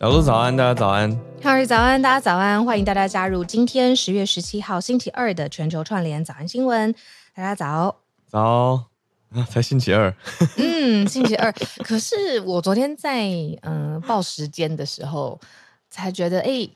[0.00, 1.14] 小鹿早安，大家早安。
[1.42, 6.90] 康瑞早安，大家早安，欢迎大家加入今天十月十七号星期二的全球串联早安新闻。
[7.34, 7.94] 大家早，
[8.26, 8.86] 早
[9.28, 10.10] 啊，才星期二。
[10.56, 11.52] 嗯， 星期二。
[11.84, 13.28] 可是我昨天在
[13.60, 15.38] 嗯报时间的时候，
[15.90, 16.66] 才觉得哎。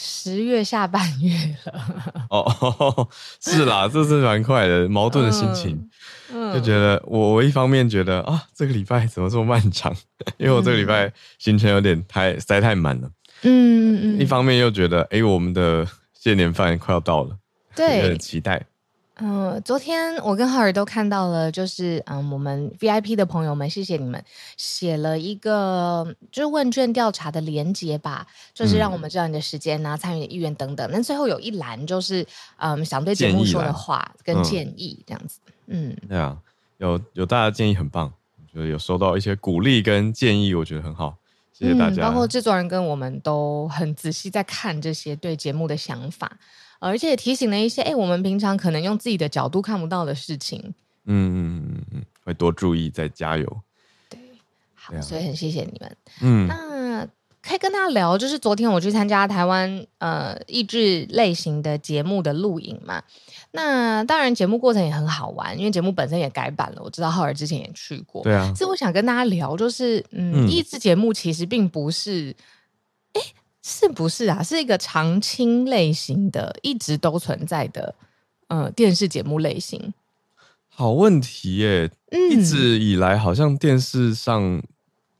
[0.00, 3.08] 十月下半月了哦，
[3.42, 5.90] 是啦， 这是蛮快的，矛盾的心情，
[6.32, 9.92] 嗯，就觉得我我一方面觉得啊，这个礼拜怎么这么漫长？
[10.36, 13.10] 因为我这个礼拜行程有点太塞太满了，
[13.42, 15.84] 嗯嗯，一方面又觉得，哎，我们的
[16.14, 17.36] 谢年饭快要到了，
[17.74, 18.64] 对，很期待。
[19.20, 24.22] 嗯，昨天我跟浩尔都看到了，就是嗯，我们 VIP 的朋友们，谢谢你们
[24.56, 30.88] 写了一个就是问卷调查的连接吧，就是让我们知道你的时间啊、参与的意愿等等。
[30.92, 32.24] 那最后有一栏就是
[32.58, 35.40] 嗯，想对节目说的话跟建议这样子。
[35.66, 36.38] 嗯，对啊，
[36.76, 41.16] 有有大家建议很棒，我觉得有收到一些鼓励跟建议，我觉得很好，
[41.52, 42.04] 谢谢大家。
[42.04, 46.38] 包括制作人跟我们都很仔细在看这些对节目的想法。
[46.80, 50.74] 而且提醒了一些，哎，我们平常可能用自己的角度看不到的事情。
[51.06, 53.60] 嗯嗯嗯嗯，会多注意，再加油。
[54.08, 54.20] 对，
[54.74, 55.96] 好，所以很谢谢你们。
[56.20, 57.08] 嗯，那
[57.40, 63.02] 可以跟大家聊，就是昨天我去参加台湾呃益智类型的节目的录影嘛。
[63.52, 66.82] 那当然节目过程也很好玩，因为节目本身也改版了。
[66.82, 68.22] 我知道浩尔之前也去过。
[68.22, 68.52] 对啊。
[68.54, 72.36] 所以我想跟大家聊，就是嗯，益智节目其实并不是，
[73.14, 73.20] 哎。
[73.70, 74.42] 是不是啊？
[74.42, 77.94] 是一个常青类型的，一直都存在的，
[78.46, 79.92] 呃，电视节目类型。
[80.70, 81.90] 好问题耶！
[82.10, 84.62] 嗯，一直以来好像电视上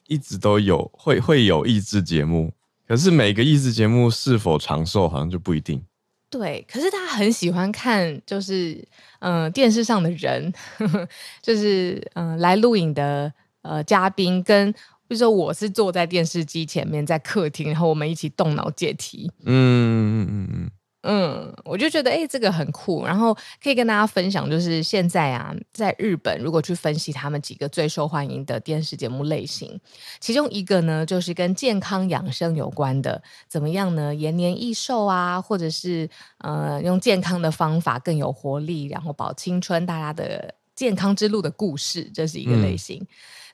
[0.07, 2.51] 一直都有会会有益智节目，
[2.87, 5.85] 可是每个益智节目是否长寿，好像就不一定。
[6.31, 8.83] 对，可是他很喜欢看，就是
[9.19, 11.09] 嗯、呃，电视上的人，呵 呵
[11.43, 14.75] 就是嗯、呃，来录影的呃嘉宾跟。
[15.09, 19.33] 比如说，我是坐在电视机前面，在客厅，然后我们一起动脑解题。
[19.47, 20.71] 嗯嗯嗯嗯
[21.03, 23.07] 嗯，我就觉得，哎、欸，这个很酷。
[23.07, 23.33] 然后
[23.63, 29.81] 可以跟大家分享，就是现在啊，在日本，如果去分析他们几个最受欢迎的电视节目类型，
[30.21, 34.15] 其中一个呢，就是跟健康养生有关的，怎么样呢？
[34.15, 43.01] 延年益寿啊，或者是呃，用健康的方法更有活力，然后保青春，大家的健康之路的故事，这是一个类型。
[43.01, 43.07] 嗯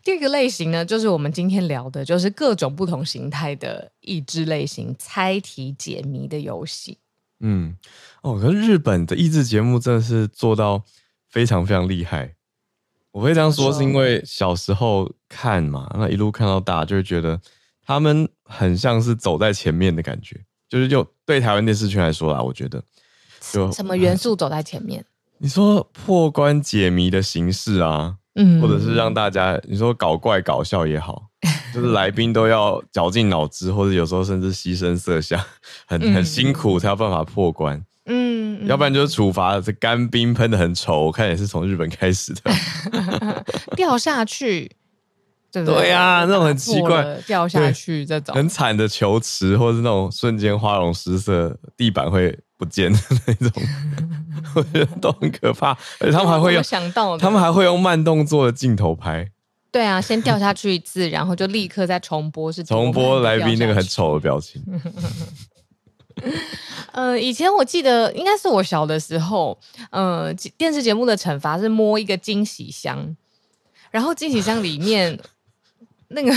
[0.05, 6.99] 第二个类型呢，就是我们今天聊的，就是各种不同形态的益智类型猜题解谜的游戏。
[7.41, 7.75] 嗯，
[8.23, 10.83] 哦，可是日本的益智节目真的是做到
[11.31, 12.35] 非常非常厉害。
[13.13, 17.41] 我会这样说，是因为小时候看嘛，那一路看到大，就会觉得
[17.83, 20.45] 他们很像是走在前面的感觉。
[20.69, 22.83] 就是就对台湾电视圈来说啦，我觉得
[23.53, 25.05] 就什么元素走在前面？
[25.39, 28.17] 你说破关解谜的形式啊？
[28.35, 31.23] 嗯，或者是让大家你说搞怪搞笑也好，
[31.75, 35.41] 就是来宾都要绞尽脑汁，或者有时候甚至牺牲色相，
[35.87, 37.83] 很很辛苦才有办法破关。
[38.07, 43.45] 嗯，要不然就是处罚这干冰喷的很丑，我看也是从日本开始的，
[43.77, 44.71] 掉下去，
[45.51, 45.81] 对不对？
[45.81, 53.63] 对呀、啊，那种很奇怪掉下去这种很惨的球池，或是那种瞬间花容失色，地板会不见的那种。
[54.55, 55.71] 我觉得都很可怕，
[56.01, 59.31] 而且他们还会用想到，他们还会用慢动作的镜头拍。
[59.71, 64.63] 对啊，先掉下去一次，然后就立刻再重播，是 重播来宾那个很丑的表情。
[66.93, 69.59] 呃，以前我记得应该是我小的时候，
[69.91, 73.17] 呃，电视节目的惩罚是摸一个惊喜箱，
[73.91, 75.19] 然后惊喜箱里面
[76.09, 76.33] 那个。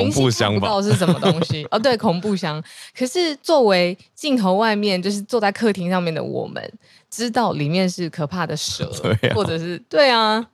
[0.00, 0.60] 恐怖箱吧？
[0.60, 2.62] 不知道是什么东西 哦，对，恐怖箱。
[2.96, 6.72] 可是作为镜头外面，就是坐在客厅上面的我们，
[7.10, 10.44] 知道里面是可怕的蛇， 啊、或者是对啊，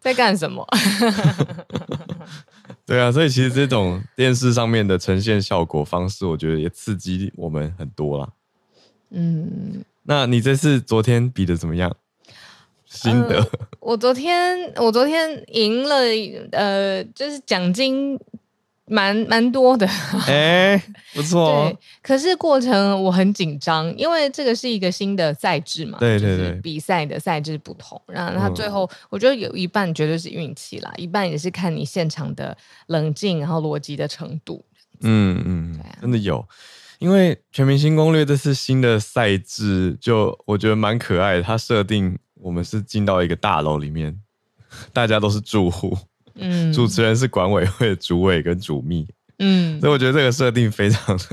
[0.00, 0.66] 在干什么？
[2.86, 8.28] 对啊，所以其实这种电视上面的呈现效果方式，我觉得也刺激我们很多啦。
[9.10, 11.94] 嗯，那你这次昨天比的怎么样？
[12.86, 13.40] 心得？
[13.40, 13.46] 呃、
[13.80, 15.96] 我昨天我昨天赢了，
[16.52, 18.18] 呃，就是奖金。
[18.88, 19.86] 蛮蛮多的，
[20.26, 20.82] 哎、欸，
[21.14, 21.68] 不错、哦。
[21.72, 25.98] 对，可是过程我很紧张，因为这个是一个新的赛制嘛。
[25.98, 32.56] 对对对，比赛的赛制不同，然后他最后我觉得有一半绝对是运气啦，一半也是看你现场的
[32.86, 34.64] 冷静，然后逻辑的程度。
[35.00, 36.44] 嗯嗯，真的有，
[36.98, 41.42] 因为《全明星攻略》这次新的赛制，就我觉得蛮可爱的。
[41.42, 44.20] 它设定我们是进到一个大楼里面，
[44.92, 45.96] 大家都是住户。
[46.38, 49.06] 嗯，主持人是管委会的主委跟主秘，
[49.38, 51.24] 嗯，所以我觉得这个设定非常的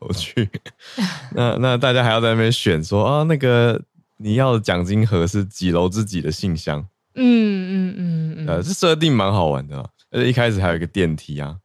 [0.00, 0.48] 有趣。
[1.34, 3.80] 那那大家还要在那边选说啊，那个
[4.16, 6.86] 你要的奖金盒是几楼自己的信箱？
[7.14, 9.76] 嗯嗯嗯嗯，呃，这设定蛮好玩的，
[10.10, 11.56] 而且一开始还有一个电梯啊。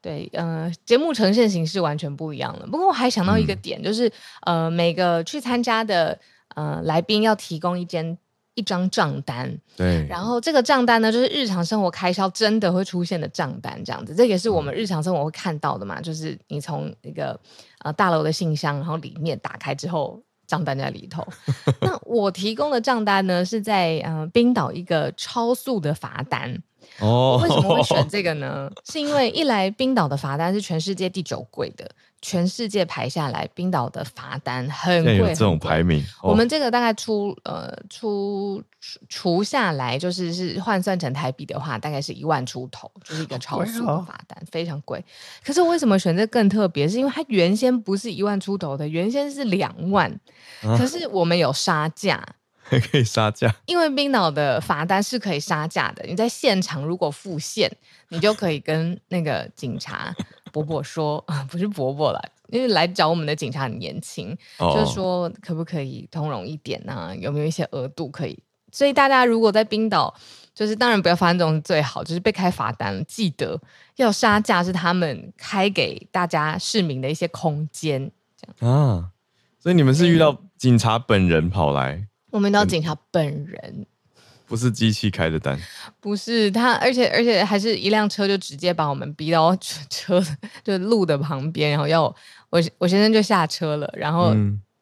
[0.00, 2.66] 对，呃，节目呈现形式完全不一样了。
[2.66, 4.12] 不过我还想到一个点，嗯、就是
[4.42, 6.18] 呃，每个去参加的
[6.54, 8.18] 呃来宾要提供一间
[8.54, 17.38] 一张账单，对，然后这个账单呢，就是日常生活开销真的会出现的账单，这样子，这也是我们日常生活会看到的嘛，嗯、就是你从一个
[17.80, 21.26] 呃大楼的信箱，然后里面打开之后，账单在里头。
[21.82, 26.62] 那我提供的账单呢，是在呃冰岛一个超速的罚单。
[27.00, 28.70] 哦，为什么会选这个呢？
[28.84, 31.90] 是因为一来冰岛的罚单是全世界第九贵的，
[32.22, 35.16] 全世界排下来，冰岛的罚单很贵。
[35.16, 38.62] 有这种排名，哦、我们这个大概出呃出
[39.08, 45.04] 除下来，就是是换算成台币的话，大概是一万出头，就是一个超速的罚单，哦、非常贵。
[45.44, 46.86] 可是我为什么选这更特别？
[46.86, 50.08] 是因为它原先不是一万出头的，原先是两万，
[50.62, 52.24] 啊、可是我们有杀价。
[52.64, 56.04] 还 可以杀价，因为冰岛的罚单是可以杀价的。
[56.06, 57.70] 你在现场如果付现，
[58.08, 60.14] 你就可以跟那个警察
[60.50, 67.14] 伯伯说， 不是伯伯啦，因为来找我们的警察很年轻，哦、就是说可不可以通融一点啊？
[67.14, 68.38] 有没有一些额度可以？
[68.72, 70.12] 所以大家如果在冰岛，
[70.52, 73.60] 就是当然不要发生这种最好，就是被开罚单，记得
[73.96, 79.10] 要杀价是他们开给大家市民的一些空间，这样啊。
[79.60, 82.06] 所以你们是遇到警察本人跑来？
[82.34, 83.86] 我们到警察本人，
[84.44, 85.56] 不是机器开的单，
[86.00, 89.56] 不是他，而且而且还是一辆车就直接把我们逼到
[89.88, 90.20] 车
[90.64, 92.02] 就路的旁边，然后要
[92.50, 94.34] 我我先生就下车了，然后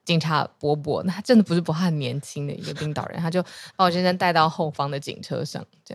[0.07, 3.43] 警察伯伯，那他真的不是不很年轻的一个冰岛人，他就
[3.77, 5.95] 把我先生带到后方的警车上，这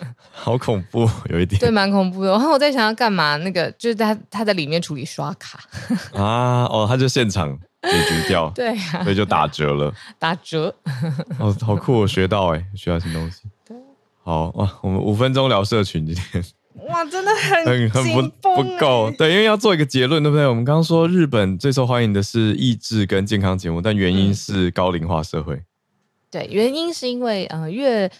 [0.00, 2.30] 样，好恐怖，有一点，对，蛮恐怖的。
[2.30, 5.58] 然后我在想要干嘛，那个就是他他在里面处理刷卡。
[6.14, 7.58] 啊，哦，他就现场。
[7.82, 10.74] 解决掉， 对啊，所以就打折了，打折，
[11.38, 13.76] 哦，好酷，我学到哎，学到新东西，对，
[14.22, 16.44] 好哇，我们五分钟聊社群今天，
[16.88, 20.46] 哇，真的很很很不不够，对，因为要做一个结论，对不对？
[20.46, 25.64] 我们刚刚说日本最受欢迎的是益智跟健康节目，但原因是高龄化社会，嗯、
[26.30, 28.10] 对，原因是因为呃越。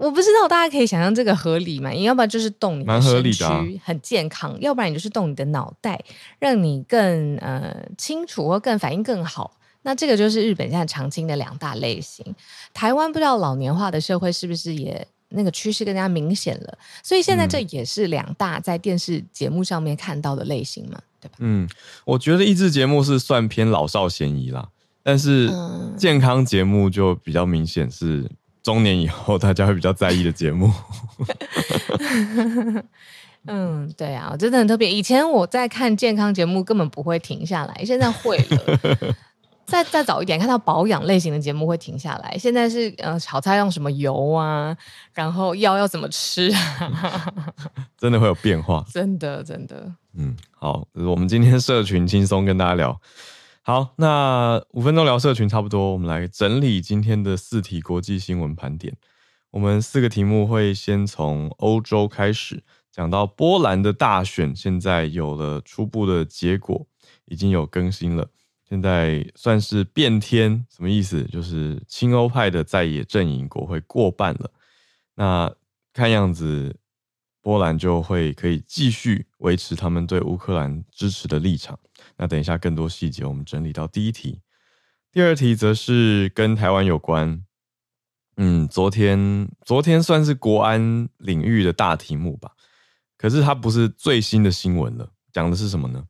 [0.00, 1.90] 我不知道大家可以想象这个合理吗？
[1.90, 6.02] 你要不然就是动你的身躯很健康，要不然你就是动你的脑袋，
[6.38, 9.52] 让你更呃清楚或更反应更好。
[9.82, 12.24] 那这个就是日本现在常青的两大类型。
[12.72, 16.78] 台湾不知道老年化的社会是不是也那个趋势更加明显了？
[17.02, 21.34] 所以现在这也是两大在电视节目上面看到的类型嘛，对吧？
[21.40, 21.68] 嗯，
[22.06, 24.66] 我觉得益智节目是算偏老少咸宜啦，
[25.02, 25.50] 但是
[25.98, 28.26] 健康节目就比较明显是。
[28.62, 30.72] 中年以后，大家会比较在意的节目。
[33.46, 34.92] 嗯，对啊，我真的很特别。
[34.92, 39.14] 以前我在看健康节目，根本不会停下来，现在会了。
[39.64, 42.36] 再再早一点，看到保养类型的节目会停下来。
[42.36, 44.76] 现在是呃，炒菜用什么油啊？
[45.14, 47.32] 然后药要怎么吃啊？
[47.96, 48.84] 真的会有变化。
[48.92, 49.90] 真的，真的。
[50.18, 53.00] 嗯，好，我们今天社群轻松跟大家聊。
[53.62, 58.96] 好，那五分钟聊社群差不多，我们来整理今天的四题国际新闻盘点。
[59.50, 66.86] 我们四个题目会先从欧洲开始，讲到波兰的大选，现在有了初步的结果，
[67.26, 68.30] 已经有更新了，
[68.66, 71.22] 现在算是变天，什么意思？
[71.24, 74.50] 就是亲欧派的在野阵营国会过半了。
[75.16, 75.54] 那
[75.92, 76.74] 看样子，
[77.42, 81.78] 波兰就会可以继续维持他们对乌克兰支持的立场。
[82.22, 84.42] 那等一下，更多细节我们整理到第一题，
[85.10, 87.42] 第二题则是跟台湾有关。
[88.36, 92.50] 嗯，昨天昨天算是国安领域的大题目吧，
[93.16, 95.10] 可是它不是最新的新闻了。
[95.32, 96.04] 讲的是什么呢？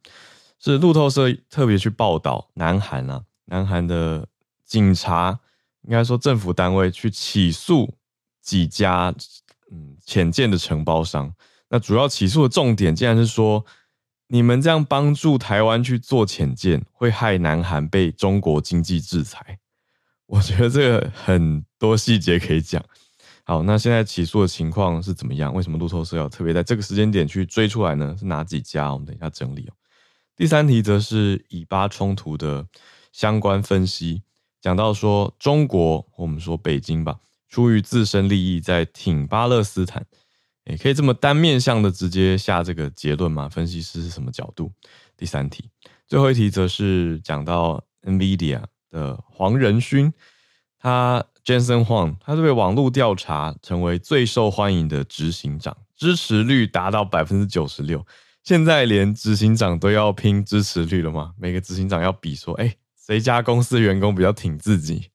[0.58, 4.26] 是路透社特别去报道，南韩啊，南韩的
[4.64, 5.38] 警察
[5.82, 7.94] 应该说政府单位去起诉
[8.42, 9.14] 几家
[9.70, 11.32] 嗯潜舰的承包商。
[11.68, 13.64] 那主要起诉的重点，竟然是说。
[14.32, 19.58] 你们这样帮助台湾去做潜舰，会害南韩被中国经济制裁。
[20.26, 22.80] 我觉得这个很多细节可以讲。
[23.42, 25.52] 好，那现在起诉的情况是怎么样？
[25.52, 28.14] 为什么路透社要特别在这个时间点去追出来呢？
[28.16, 28.92] 是哪几家？
[28.92, 29.72] 我们等一下整理哦。
[30.36, 32.64] 第三题则是以巴冲突的
[33.10, 34.22] 相关分析，
[34.60, 37.18] 讲到说中国，我们说北京吧，
[37.48, 40.06] 出于自身利益在挺巴勒斯坦。
[40.64, 43.48] 也可以这么单面向的直接下这个结论吗？
[43.48, 44.70] 分析师是什么角度？
[45.16, 45.68] 第三题，
[46.06, 50.12] 最后一题则是讲到 NVIDIA 的黄仁勋，
[50.78, 58.06] 他 Jensen Huang，他是被网络调查成为最受欢迎的执行长，支持率达到百分之九十六。
[58.42, 61.32] 现在连执行长都要拼支持率了吗？
[61.38, 65.10] 每个执行长要比说，哎，谁家公司员工比较挺自己？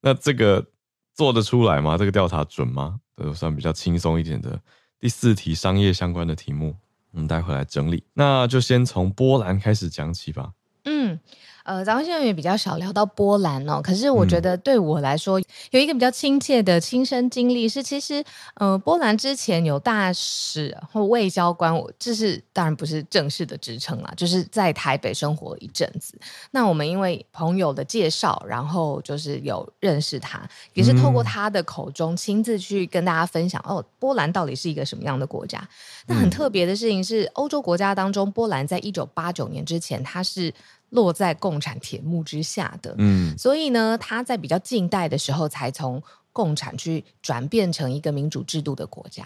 [0.00, 0.66] 那这个
[1.14, 1.98] 做得出来吗？
[1.98, 3.00] 这个调查准吗？
[3.14, 4.58] 都算比较轻松一点的。
[5.02, 6.76] 第四题，商业相关的题目。
[7.10, 8.04] 我们待会来整理。
[8.14, 10.52] 那就先从波兰开始讲起吧。
[10.84, 11.18] 嗯。
[11.64, 13.80] 呃，咱们现在也比较少聊到波兰哦。
[13.82, 18.22] 可是我觉得对我来说，嗯、有一个比较亲切的亲身经历是，其实
[18.54, 26.18] 呃，波兰之前有大使或外交官，我这是当然不是正式的职称啦，就是在台北生活一阵子。
[26.50, 30.42] 那我们因为朋友的介绍，然后就是有认识他，
[30.74, 35.62] 也是透过他的口中亲自去跟大家分享、嗯、哦，波兰到底是一个什么样的国家？
[36.06, 40.52] 那很特别的事情是，欧洲国家当中，波兰在一九八九年之前，它是。
[40.92, 49.24] 落在共产铁幕之下的，嗯，所以呢，他在比较近代的时候才从共产去转变成一个民主制度的国家。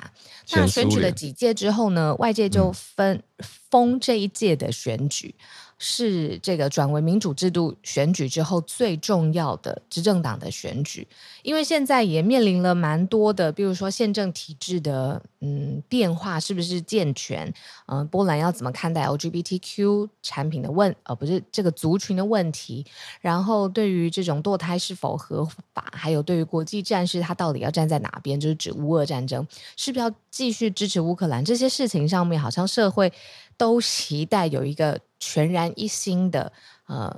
[0.53, 5.35] 那选举了几届之后呢，外界就分封这一届的选举。
[5.79, 11.07] 是这个转为民主制度选举之后最重要的执政党的选举，
[11.43, 17.53] 因为现在也面临了蛮多的，比如说宪政体制的嗯变化是不是健全？
[17.87, 22.85] 嗯、波兰要怎么看待 LGBTQ 产品的问，呃，不是这个族群的问题？
[23.21, 25.93] 然后对于这种堕胎是否合法？
[25.93, 28.41] 还有对于国际战事，他到底要站在哪边？
[28.41, 31.45] 就是指乌俄战争，是不是要继续支持乌克兰？
[31.45, 33.13] 这些事情上面，好像社会
[33.57, 35.01] 都期待有一个。
[35.19, 36.53] 全然一新的
[36.87, 37.11] 呃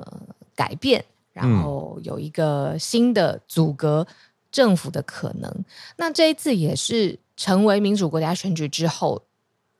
[0.54, 4.06] 改变，然后有一个新的阻隔
[4.52, 5.50] 政府的可能。
[5.50, 5.64] 嗯、
[5.96, 9.20] 那这一次也是成为民主国家选举之后。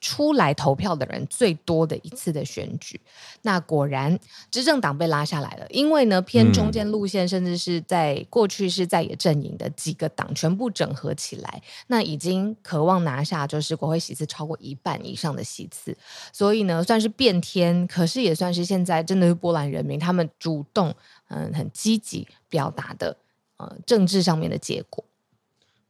[0.00, 3.00] 出来投票的人最多的一次的选举，
[3.42, 4.16] 那果然
[4.50, 5.66] 执政党被拉下来了。
[5.70, 15.96] 因为呢，偏中间路线，甚至是在过去是在野阵营的几个党全部整合起来，那已经渴望拿下就是国会席次超过一半以上的席次。
[16.32, 20.94] 所以呢，算是变天，可是也算是现在真的是波兰人民他们主动
[21.28, 23.16] 嗯很积极表达的
[23.56, 25.04] 呃政治上面的结果。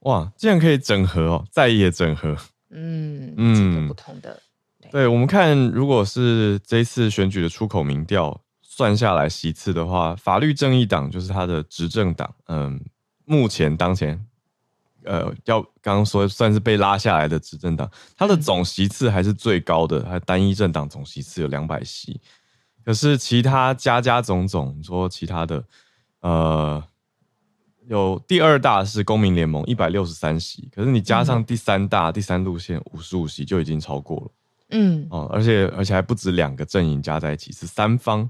[0.00, 2.34] 哇，竟然可以整合哦，在野整合。
[2.70, 4.40] 嗯嗯，不同的。
[4.90, 12.34] 对，我们看，如果是这一次选举的出口民调算下来席次的话，法律正义党就是他的执政党。
[12.46, 12.80] 嗯，
[13.24, 14.24] 目前当前，
[15.04, 22.20] 呃，要刚刚说算是被拉下来的执政党，他的总席次还是最高的，他单一政党总席次有两百席。
[22.84, 25.64] 可是其他加加总总，你说其他的，
[26.20, 26.82] 呃。
[27.88, 34.30] 有第二大是公民联盟一百六十三席，可是你加上第三大、嗯、第三路线五十五席就已经超过了。
[34.70, 38.28] 嗯，哦，而且而且还不止两个阵营加在一起，是三方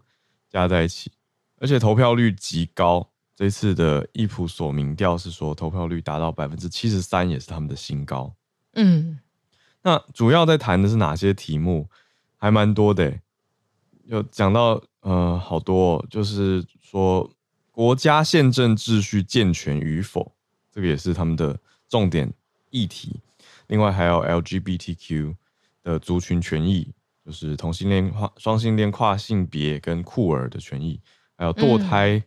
[0.49, 1.11] 加在一起，
[1.59, 3.11] 而且投票率极高。
[3.35, 8.33] 这次的易普所民调是说投票率达到百分之七十三，也是他们的新高。
[8.75, 9.19] 嗯，
[9.83, 11.89] 那主要在谈的是哪些题目？
[12.37, 13.13] 还蛮多的，
[14.05, 17.29] 有讲到呃好多，就是说。
[17.79, 20.33] 国家宪政秩序健全与否，
[20.73, 21.57] 这个也是他们的
[21.89, 22.29] 重点
[22.71, 23.21] 议题。
[23.69, 25.37] 另外还有 LGBTQ
[25.85, 26.93] 的族群权益，
[27.25, 31.01] 就是同性恋、跨双性恋、跨性别跟酷儿的权益，
[31.37, 32.21] 还有堕胎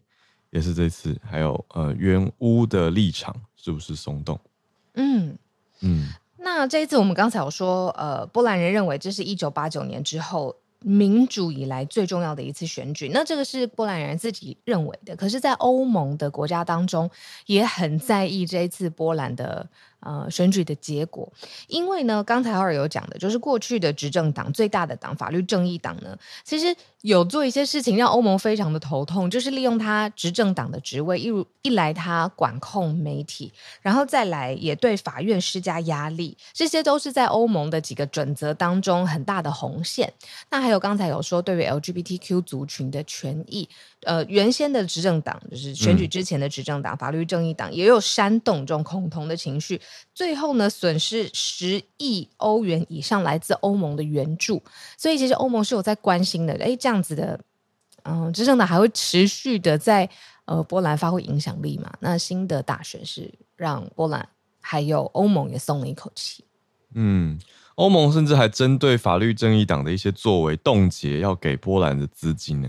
[0.51, 4.39] 也是这次，嗯、还有呃原屋的立场是不是松动？
[4.93, 5.37] 嗯
[5.81, 6.13] 嗯。
[6.37, 10.55] 那这一次我们刚才有说，呃，波兰人认为这是一九八九年之后。
[10.83, 15.15] 民主以来最重要的一次选举，那这个是波兰人自己认为的。
[15.15, 17.09] 可是，在欧盟的国家当中，
[17.45, 19.69] 也很在意这一次波兰的。
[20.01, 21.31] 呃，选举的结果，
[21.67, 40.11] 因为呢，刚才浩尔有讲的，就是过去的执政党最大的党法律正义党呢，其实有做一些事情让欧盟非常的头痛，就是利用他执政党的职位，一如一来他管控媒体，然后再来也对法院施加压力，这些都是在欧盟的几个准则当中很大的红线。
[40.49, 43.69] 那还有刚才有说对于 LGBTQ 族群的权益。
[44.03, 49.79] 呃，原先的执政党就是选举之前的执政党、嗯、法律正义党，也有煽动这种恐同的情绪，
[50.13, 54.63] 最后呢，损失十亿欧元以上来自欧盟的援助。
[54.97, 56.53] 所以其实欧盟是有在关心的。
[56.59, 57.39] 哎，这样子的，
[58.01, 60.09] 嗯、呃，执政党还会持续的在
[60.45, 61.93] 呃波兰发挥影响力嘛？
[61.99, 64.27] 那新的大选是让波兰
[64.59, 66.43] 还有欧盟也松了一口气。
[66.95, 67.39] 嗯，
[67.75, 72.67] 欧盟甚至还针对法律正义党的一些作为冻结要给波兰的资金呢。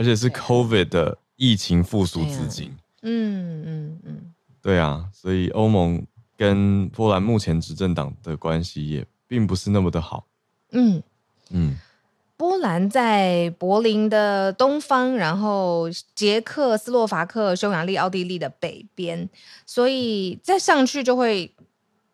[0.00, 6.02] 而且是 COVID 的疫情复苏资金，嗯嗯嗯，对啊，所以欧盟
[6.38, 10.24] 跟波兰目前执政党的关系也并不是那么的好，
[10.72, 11.02] 嗯。
[11.50, 11.76] 嗯，
[12.38, 19.28] 波兰在柏林的东方，然后捷克斯洛伐克、匈牙利、奥地利的北边，
[19.66, 21.54] 所以再上去就会。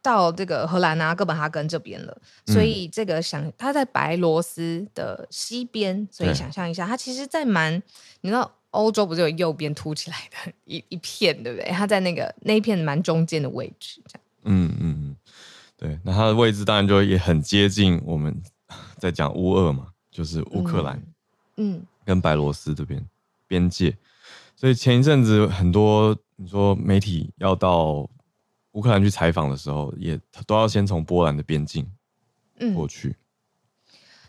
[0.07, 7.75] 到这个荷兰啊，哥本哈根这边了，所以这个想它在白罗斯的西边，所以想象一下，它其实，在蛮
[8.21, 11.69] 你知道欧洲不是有右边凸起来的一一片，对不对？
[11.73, 14.21] 它在那个那一片蛮中间的位置，这样。
[14.45, 15.17] 嗯嗯嗯，
[15.77, 18.41] 对，那它的位置当然就也很接近我们
[18.99, 21.03] 在讲乌俄嘛，就是乌克兰，
[21.57, 23.05] 嗯，跟白罗斯这边
[23.49, 23.97] 边界，
[24.55, 28.09] 所以前一阵子很多你说媒体要到
[28.76, 31.90] 乌克兰去采访的时候，也都要先从波兰的边境
[32.75, 33.09] 过去。
[33.09, 33.16] 嗯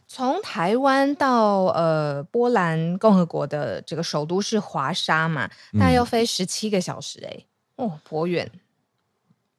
[0.09, 8.49] 从台湾到呃波兰共和国的这个首都是华沙嘛，大概要飞十七个小时哎、欸，哦，颇远，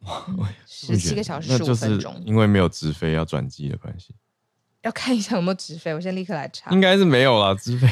[0.67, 4.15] 十七个小时十五分钟，因为没有直飞要转机的关系。
[4.89, 6.71] 要看一下有没有直飞， 我先立刻来查。
[6.71, 7.87] 应该是没有啦，直飞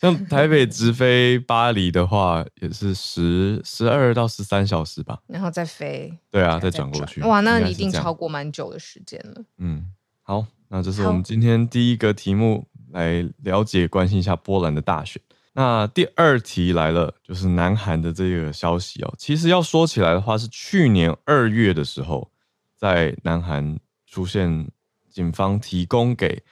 [0.00, 7.20] 像台北直飞巴黎的话，也是十十二到十三小时吧，然后再飞，对啊，再转过去。
[7.22, 9.42] 哇，那你一定超过蛮久的时间了。
[9.58, 9.92] 嗯，
[10.22, 10.46] 好。
[10.72, 15.20] 那这是我们今天第一个题目，来了解关心一下波兰的大选。
[15.52, 19.12] 那第二题来了，就是南韩的这个消息哦。
[19.18, 22.30] 其实要说起来的话，是去年二月的时候，
[22.78, 24.68] 在南韩出现
[25.10, 26.42] 警方提供给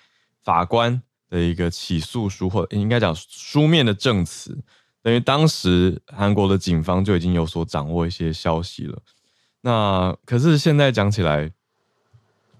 [0.42, 4.58] 法官的一个起诉书，或应该讲书面的证词，
[5.02, 8.98] 等于当时韩国的警方就已经有所掌握一些消息了。
[9.60, 11.52] 那可是现在讲起来。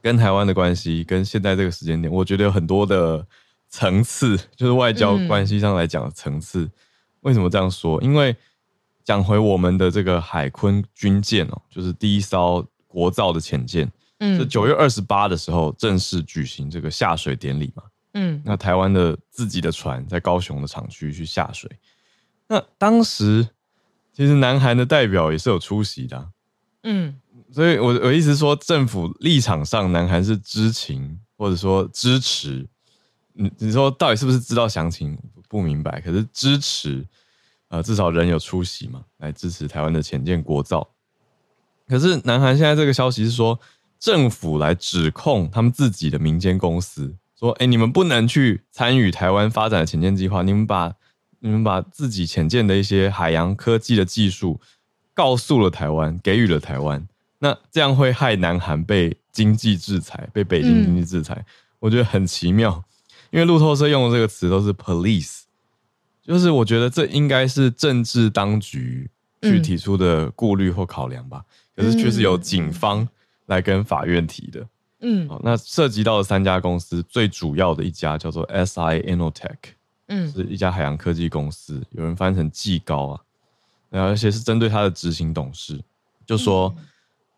[0.00, 3.26] 跟台湾的关系，跟现在这个时间点，我觉得有很多的
[3.68, 6.70] 层次，就是外交关系上来讲的层次。
[7.22, 8.00] 为什么这样说？
[8.00, 8.34] 因为
[9.04, 17.82] 讲回我们的这个海鲲军舰哦，就是第一艘国造的潜舰，嗯，是九月二十八的时候正式举行这个下水典礼嘛，
[18.14, 21.70] 嗯，那台湾的自己的船在高雄的厂区去下水，
[22.46, 23.48] 那当时
[24.12, 26.28] 其实南韩的代表也是有出席的啊，
[26.82, 27.20] 嗯。
[27.50, 32.68] 所以我，我我意思说，政府立场上，南韩是知情或者说支持。
[33.32, 35.98] 你你说到底是不是知道详情不明白？
[36.02, 37.02] 可是支持，
[37.68, 40.86] 呃，至少人有出席嘛，来支持台湾的潜舰国造。
[41.86, 43.58] 可是，南韩现在这个消息是说，
[43.98, 50.94] 政府来指控他们自己的民间公司，说：“哎，你们不能去参与台湾发展的潜舰计划，你们把
[51.40, 54.60] 你们把自己潜舰的一些海洋科技的技术
[55.14, 57.06] 告诉了台湾，给予了台湾。”
[57.40, 61.44] 那这样会害南韩被经济制裁，被北京经济制裁，嗯，
[61.78, 62.82] 我觉得很奇妙。
[63.30, 65.42] 因为路透社用的这个词都是 police，
[66.20, 69.08] 就是我觉得这应该是政治当局
[69.42, 71.44] 去提出的顾虑或考量吧。
[71.76, 73.06] 嗯，可是却是由警方
[73.48, 74.66] 来跟法院提的。
[75.00, 79.74] 嗯，那涉及到的三家公司，最主要的一家叫做 SI Innotech，
[80.06, 83.20] 嗯，是一家海洋科技公司，有人翻成技高啊，
[83.90, 85.78] 然后而且是针对他的执行董事，
[86.24, 86.72] 就说。
[86.78, 86.84] 嗯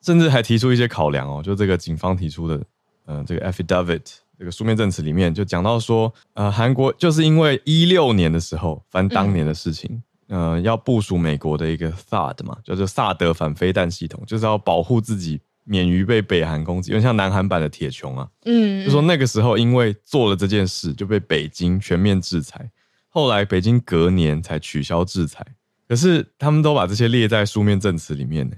[0.03, 2.59] 甚至还提出一些考量哦，就这个警方提出的，
[3.05, 4.01] 呃，这个 affidavit
[4.39, 15.39] 这个书面证词里面就讲到说，呃，韩国就是因为一六年的时候翻当年的事情，嗯、呃，要部署美国的一个 THAAD 嘛，叫做萨德反飞弹系统，就是要保护自己
[15.71, 22.69] 免于被北韩攻击，因为像南韩版的铁穹啊，嗯，就说那个时候因为做了这件事就被北京全面制裁，
[23.09, 25.47] 后来北京隔年才取消制裁，
[25.89, 28.57] 可是他们都把这些列在书面证词里面呢。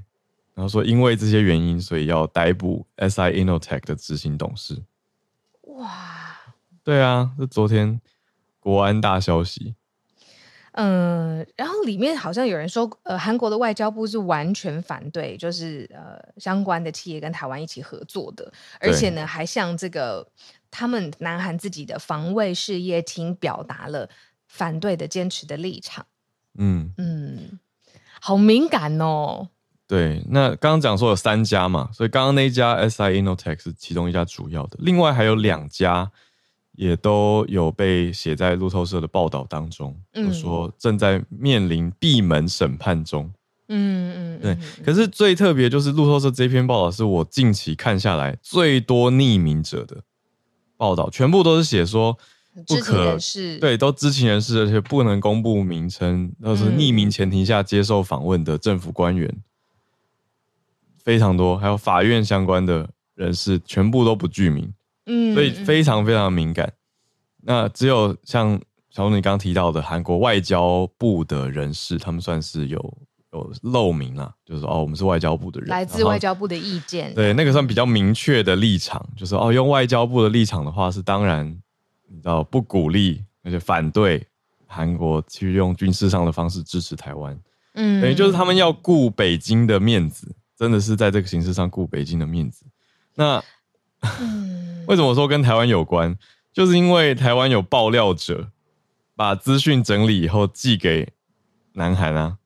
[0.55, 4.83] 然后说，因为这些原因，所以要逮捕 SI Innotech 的执行董事。
[5.63, 5.91] 哇，
[6.83, 8.01] 对啊，这昨天
[8.59, 9.75] 国安大消息。
[10.73, 20.27] 嗯、呃，然后里面好像有人说，呃，韩国的外交部是完全反对，就是呃相关的企业跟台湾一起合作的，而且呢，还向这个
[20.71, 24.09] 他们南韩自己的防卫事业厅表达了
[24.47, 26.07] 反对的坚持的立场。
[26.59, 27.59] 嗯嗯，
[28.21, 29.49] 好敏感哦。
[29.87, 36.11] 对，那刚刚讲说有三家嘛，所以刚刚那一家 SI Innotech 是其中一家主要的，另外还有两家
[36.73, 43.31] 也都有被写在路透社的报道当中，嗯、说正在面临闭门审判中。
[43.69, 44.85] 嗯嗯，对。
[44.85, 50.03] 可是最特别就是路透社这篇报道是我近期看下来最多匿名者的
[50.77, 52.19] 报道，全部都是写说
[52.67, 53.17] 不可
[53.61, 59.35] 对，都知情人士，而且不能公布名称，都是匿名前提下接受访问的政府官员。
[60.99, 64.73] 非常多，还有法院相关的人士，全部都不具名，
[65.07, 66.73] 嗯，所以非常非常敏感。
[67.43, 68.61] 那只有像
[68.91, 72.99] 小龙你刚提到的韩国外交部的人士，他们算是有
[73.33, 81.47] 有露名啊，就是说哦，我们是外交部的人，来自外交部的意见，对，那个算比较明确的立场，就是哦，用外交部的立场的话，是当然
[82.09, 84.27] 你知道不鼓励，而且反对
[84.67, 87.39] 韩国去用军事上的方式支持台湾，
[87.75, 90.35] 嗯，等于就是他们要顾北京的面子。
[90.55, 92.65] 真的是在这个形式上顾北京的面子。
[93.17, 93.43] 那、
[94.21, 96.17] 嗯、为什么说跟台湾有关？
[96.53, 98.49] 就是因为台湾有爆料者
[99.17, 101.09] 把资讯整理以后寄给
[101.73, 102.37] 南韩啊，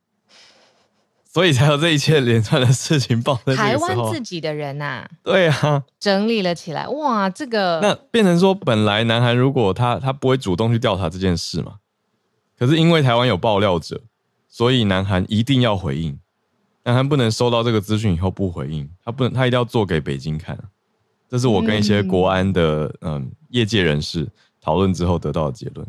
[1.24, 11.78] 所以才有这一切连串的事情爆在台湾自己的人呐、啊，对啊，整理了起来，哇，这个那变成说，本来南韩如果他他不会主动去调查这件事嘛，
[12.56, 14.02] 可是因为台湾有爆料者，
[14.48, 16.18] 所以南韩一定要回应，
[16.84, 20.56] 南韩不能收到这个资讯以后不回应，他不能，他一定要做给北京看，
[21.28, 24.28] 这是我跟一些国安的嗯，嗯业界人士
[24.60, 25.86] 讨论之后得到的结论。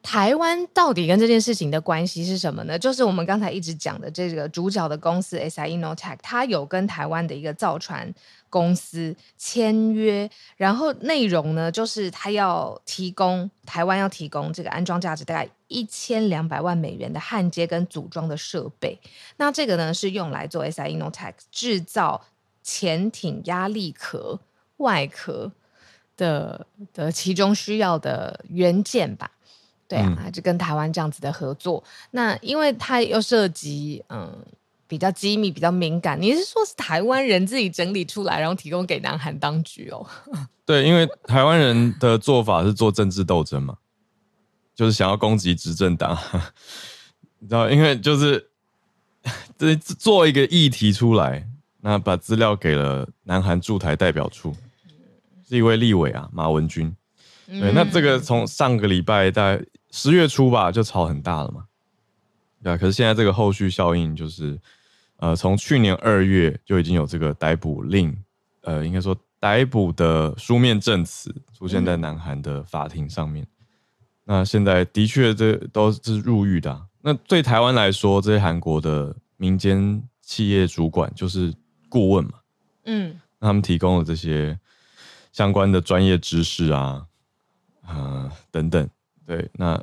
[0.00, 2.78] 台湾到底跟这件事情的关系是什么呢？
[2.78, 8.10] 就是我们刚才一直讲的这个主角的公司 SI Innotech，它有跟台湾的一个造船
[8.48, 18.98] 公司签约，然后内容呢，就是它要提供台湾要提供这个安装价值大概一千两百万美元的焊接跟组装的设备。
[19.36, 22.18] 那这个呢，是用来做 SI Innotech 制造
[22.70, 24.38] 潜艇压力壳
[24.76, 25.50] 外壳
[26.18, 29.30] 的的其中需要的元件吧。
[29.88, 34.44] 对啊，就跟台湾这样子的合作，嗯、那因为它又涉及嗯
[34.86, 40.06] 比较机密、比较敏感，你是说是台湾人自己整理出来，然后提供给南韩当局哦？
[40.66, 43.78] 对，因为台湾人的做法是做政治斗争嘛，
[44.74, 46.14] 就是想要攻击执政党，
[47.40, 48.50] 你知道，因为就是
[49.56, 51.47] 这做一个议题出来，
[51.88, 54.54] 那把资料给了南韩驻台代表处，
[55.48, 56.94] 是一位立委啊，马文君。
[57.46, 61.64] 对，那这个从上个礼拜大概十月初吧，就吵很大了嘛。
[62.62, 64.60] 对啊，可是现在这个后续效应就是，
[65.16, 68.14] 呃，从去年二月就已经有这个逮捕令，
[68.64, 73.46] 呃，应该说逮捕的书面证词出现在南韩的法庭上面。
[74.24, 76.84] 那现在的确这都是入狱的啊。
[77.00, 81.50] 那对台湾来说，这些韩国的民间企业主管就是
[81.88, 82.40] 顾问嘛，
[82.84, 84.58] 嗯，那他们提供了这些
[85.32, 87.06] 相关的专业知识啊。
[87.90, 88.86] 呃，等等，
[89.24, 89.82] 对，那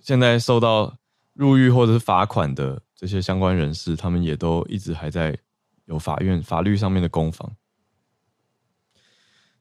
[0.00, 0.96] 现在受到
[1.34, 5.38] 入狱或者是罚款的这些相关人士，他们也都一直还在
[5.84, 7.54] 有法院法律上面的攻防，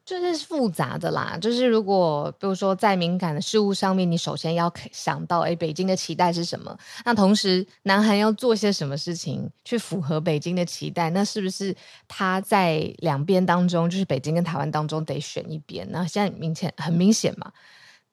[0.07, 1.37] 就是复杂的啦。
[1.39, 6.79] 就是如果比如说在敏感的事物上面，你首先要想到，哎，北京的期待是什么？
[7.05, 11.11] 那同时，南韩要做些什么事情去符合北京的期待？
[11.11, 11.75] 那是不是
[12.07, 15.85] 他在两边当中，就是北京跟台湾当中得选一边？
[15.91, 17.53] 那现在明显很明显嘛，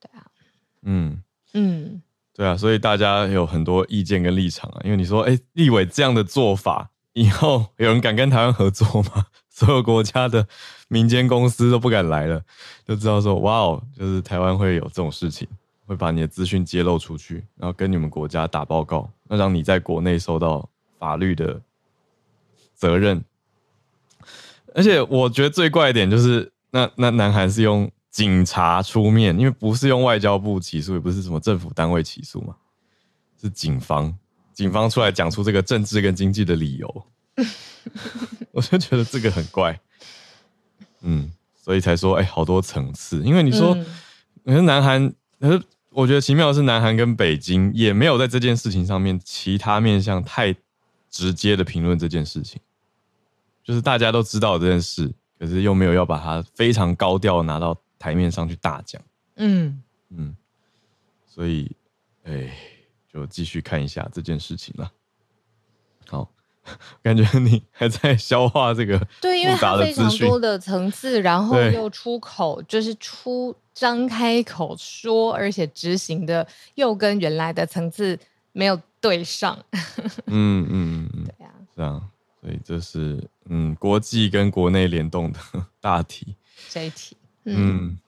[0.01, 0.25] 对啊，
[0.81, 1.21] 嗯
[1.53, 2.01] 嗯，
[2.33, 4.81] 对啊，所以大家有很多意见跟立场啊。
[4.83, 6.89] 因为你说，哎，立委这样的做法。
[7.13, 9.27] 以后有人敢跟台湾合作吗？
[9.49, 10.47] 所有国家的
[10.87, 12.43] 民间公司都不敢来了，
[12.87, 15.47] 就知道说哇哦，就是台湾会有这种事情，
[15.85, 21.61] 会把你的资讯揭露出去，然后跟你们国家打报告，那让你在国内受到法律的
[22.73, 23.23] 责任。
[24.73, 32.55] 而且我觉得最怪一点就是，那那南韩是用警察出面，因为不是用外交部起诉，也不是什么政府单位起诉嘛，
[33.39, 34.17] 是警方。
[34.53, 37.05] 警方出来讲出这个政治跟经济的理由，
[38.51, 39.79] 我就觉得这个很怪，
[41.01, 43.21] 嗯，所以才说，哎、欸，好多层次。
[43.23, 43.75] 因为你说，
[44.45, 50.55] 可是南韩，可是我觉得奇妙的是，南韩跟北京也没有在这件事情上面其他面向太
[51.09, 52.61] 直接的评论这件事情，
[53.63, 59.01] 就是大家都知道这件事，可是又没有要把它非常高调拿到台面上去大讲，
[59.37, 59.81] 嗯。
[60.15, 60.35] 嗯，
[61.27, 61.75] 所以，
[62.23, 62.53] 哎、欸。
[63.13, 64.91] 就继续看一下这件事情了。
[66.07, 66.31] 好，
[67.03, 78.17] 感觉你还在消化这个对，因为它非常多的层次，然后又出口就是出张开口说，而且执行的又跟原来的层次
[78.51, 79.57] 没有对上。
[80.25, 82.01] 嗯嗯嗯，对呀，是啊，
[82.41, 85.39] 所以这是嗯国际跟国内联动的
[85.79, 86.35] 大题。
[86.69, 87.55] 这一题，嗯。
[87.77, 87.99] 嗯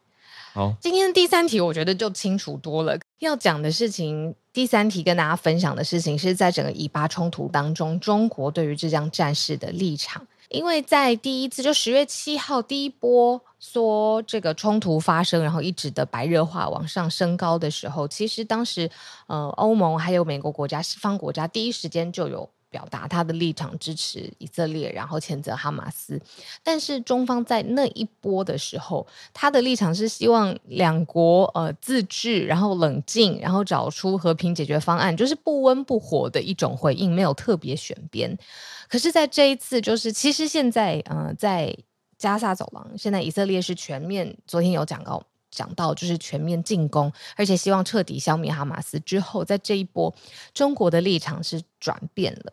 [0.56, 2.98] 好，今天第三题我觉得就清楚多了。
[3.20, 10.26] 要讲的事情，第三题跟大家分享的事情，是在整个以巴冲突当中，中国对于这场战事的立场。
[10.48, 18.90] 因为在第一次就十月七号第一波说这个冲突发生，然后一直的白热化往上升高的时候，其实当时
[19.28, 22.50] 呃欧盟还有美国国家西方国家第一时间就有。
[22.76, 26.22] 表达他的立场，支持以色列，然后谴责哈马斯。
[26.62, 38.38] 但是中方在那一波的时候，他的立场是希望两国呃自治，然后冷静，然后找出和平解决方案，就是不温不火的一种回应，没有特别选边。
[38.90, 41.74] 可是，在这一次，就是其实现在呃在
[42.18, 45.24] 加萨走廊，现在以色列是全面，昨天有讲到。
[45.52, 50.14] 讲到就是全面进攻，而且希望彻底消灭哈马斯之后，在这一波
[50.54, 52.52] 中国的立场是转变了。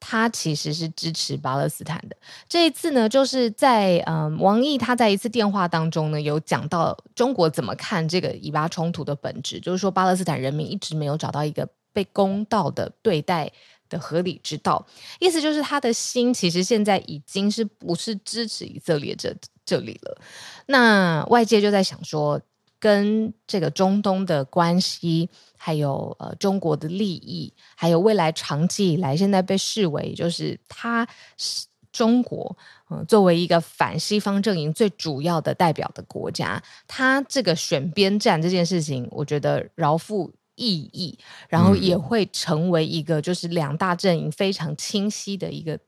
[0.00, 2.16] 他其实是支持巴勒斯坦的。
[2.48, 13.52] 这一次呢，就是在嗯，王毅他在一次电话当中呢，有讲到中国怎么看这个以巴冲突的本质，就是说巴勒斯坦人民一直没有找到一个被公道的对待
[13.88, 14.84] 的合理之道。
[15.18, 19.36] 意思就是他的心其实现在已经是不是支持以色列这
[19.66, 20.18] 这里了。
[20.66, 22.40] 那外界就在想说，
[22.80, 25.30] 跟这个中东的关系。
[25.62, 32.56] 还有呃，中国的利益，还有未来长期以来，现在被视为就是他是中国，
[32.88, 41.18] 嗯、呃，作为一个反西方阵营最主要的代表的国家，他这个选边站这件事情，我觉得饶富意义，
[41.50, 45.78] 然后也会成为一个就是两大阵营非常清晰的一个。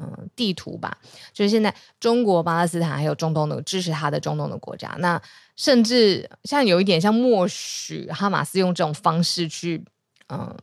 [0.00, 0.96] 嗯，地图吧，
[1.32, 5.20] 就是现在中国、巴勒斯坦还有中东的支持他的中东的国家，那
[5.58, 9.84] 甚至像有一点像默许哈马斯用这种方式去，
[10.28, 10.56] 嗯，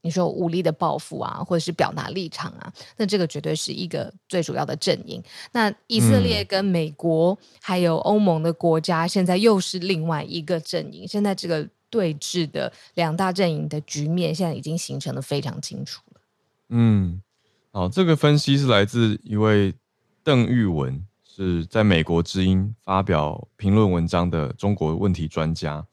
[0.00, 5.22] 你说武力的报复啊，或者是表达立场啊，那这个绝对是一个最主要的阵营。
[5.52, 11.06] 那以色列跟美国还有欧盟的国家，现在又是另外一个阵营。
[11.06, 16.20] 现在这个对峙的两大阵营的局面，现在已经形成的非常清楚了。
[16.70, 17.22] 嗯。
[17.70, 19.74] 好，这个分析是来自一位
[20.24, 21.06] 邓玉文，
[21.44, 25.86] 是在美国之音发表评论文章的中国问题专家。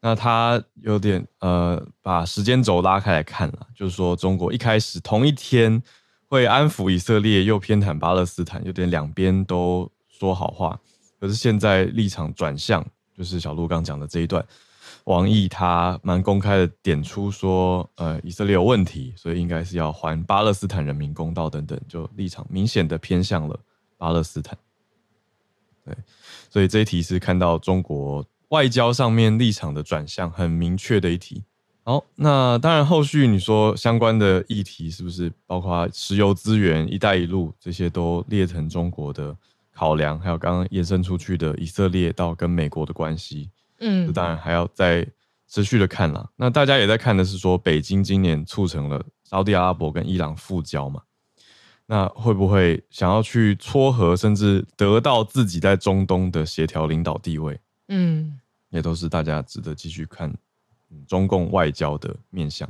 [0.00, 5.82] 那他有点呃，把时间轴拉开来看了，就是说中国一开始同一天
[6.28, 10.78] 会安抚以色列，又偏袒巴勒斯坦，有点两边都说好话。
[11.18, 14.44] 可是现在立场转向，就是小鹿刚讲的这一段。
[15.04, 23.58] 王毅他蛮公开的点出说，呃，以色列有问题，所以应该是要还巴勒斯坦人民公道等等，就立场明显的偏向了
[23.96, 24.56] 巴勒斯坦。
[25.86, 25.96] 对，
[26.50, 31.44] 所以这一题是看到中国外交上面立场的转向很明确的一题。
[31.84, 39.36] 好，那当然后续你说相关的议题是不是包括石油资源、一带一路这些都列成中国的
[39.72, 43.48] 考量，还有刚刚延伸出去的以色列到跟美国的关系。
[43.78, 45.06] 嗯，当然还要再
[45.48, 46.28] 持续的看啦。
[46.34, 51.00] 那大家也在看的是说，北京今年促成了沙地阿拉伯跟伊朗复交嘛，
[51.86, 57.58] 那会不会想要去撮合，甚至得到自己在中东的协调领导地位？
[57.88, 60.34] 嗯，也都是大家值得继续看
[61.06, 62.68] 中共外交的面向。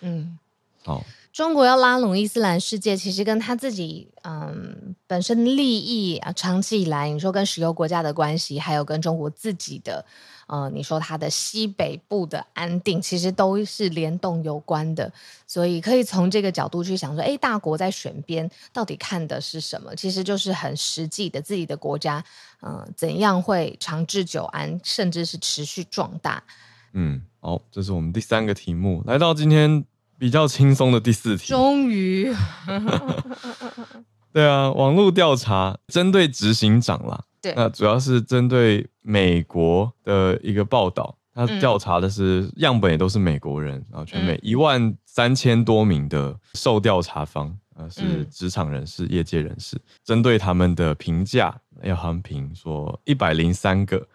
[0.00, 0.38] 嗯，
[0.84, 1.04] 好。
[1.32, 10.06] 中国要拉拢伊斯兰世界，其实跟他自己嗯本身利益啊，长期以来你说跟石油国家的关系，还有跟中国自己的，
[10.46, 15.12] 呃，你说它的西北部的安定，其实都是联动有关的。
[15.46, 19.94] 所以可以从这个角度去想说，哎，大国在选边到底看的是什么？
[19.94, 22.24] 其实就是很实际的自己的国家，
[22.62, 26.42] 嗯、呃，怎样会长治久安，甚至是持续壮大。
[26.92, 29.84] 嗯，好，这是我们第三个题目，来到今天。
[30.18, 32.34] 比较轻松的第四题，终于，
[34.32, 54.06] 对啊，网络调查针对执行长啦，对，那主要是针对美国的一个报道，他调查的是样本也都是美国人，然后全美一万三千多名的受调查方，呃，是职场人士、业界人士，针对他们的评价要横评说一百零三个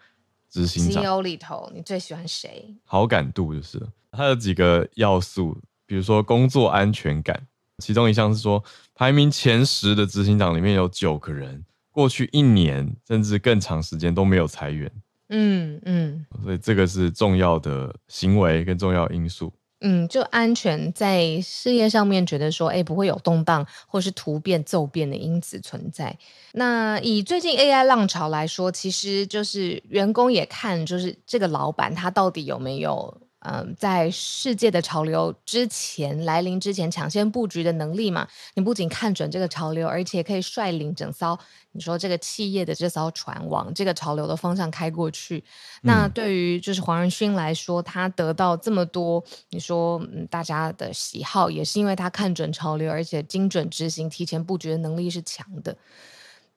[0.50, 1.22] 执行长。
[1.22, 2.74] 里头，你最喜欢谁？
[2.84, 3.80] 好感度就是。
[4.10, 5.56] 它有几个要素。
[5.84, 7.46] 比如说工作安全感，
[7.78, 8.62] 其中一项是说，
[8.94, 11.62] 排名前十的执行长里面有九个人，
[11.92, 14.90] 过去一年甚至更长时间都没有裁员。
[15.28, 19.52] 嗯嗯，所以这个是重要的行为跟重要因素。
[19.80, 26.16] 嗯，就安全在事业上面觉得说，哎，不会有动荡或是突变骤变的因子存在。
[26.52, 33.20] 那以最近 AI 浪潮来说，其实就是员工也看，就是这个老板他到底有没有。
[33.44, 41.36] 嗯，在世界的潮流之前来临之前，抢先布局的能力嘛，你不仅看准这个潮流，而且可以率领整艘
[41.72, 45.38] 你说这个企业的这艘船往这个潮流的方向开过去。
[45.38, 45.42] 嗯、
[45.82, 55.76] 那对于就是黄仁勋来说，他得到这么多，你说嗯大家的喜好，也是因为他看准潮流，而且精准执行、提前布局的能力是强的。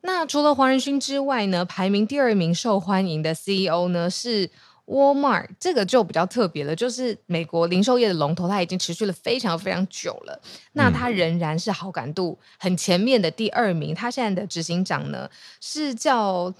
[0.01, 4.51] 那除了黄仁勋之外呢，排名第二名受欢迎的 CEO 呢是。
[4.85, 10.39] Walmart 这个就比较特别了，就是美国零售业的龙头，它已经持续了非常非常久了。
[10.73, 13.95] 那它仍然是好感度很前面的第二名。
[13.95, 16.53] 它现在的执行长呢是叫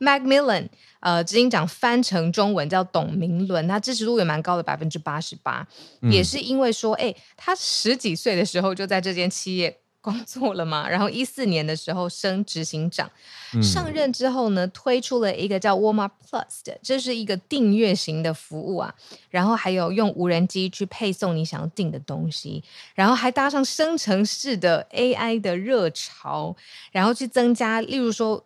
[0.00, 0.68] Macmillan，
[1.00, 5.66] 呃，执行长翻成中文叫董明伦，他支持度也蛮高的，百分之八十八。
[6.10, 13.10] 也是因为说，哎，他十几岁的时候就在这间企业工作了嘛， 然后一四年的时候升执行长，
[13.54, 18.94] 嗯、上任之后呢，推出了一个叫 Walmart Plus 的，这是一个订阅型的服务啊，
[19.30, 22.62] 然后还有用无人机去配送你想要订的东西，
[22.94, 26.54] 然后还搭上生成式的 AI 的热潮，
[26.90, 28.44] 然后去增加，例如说。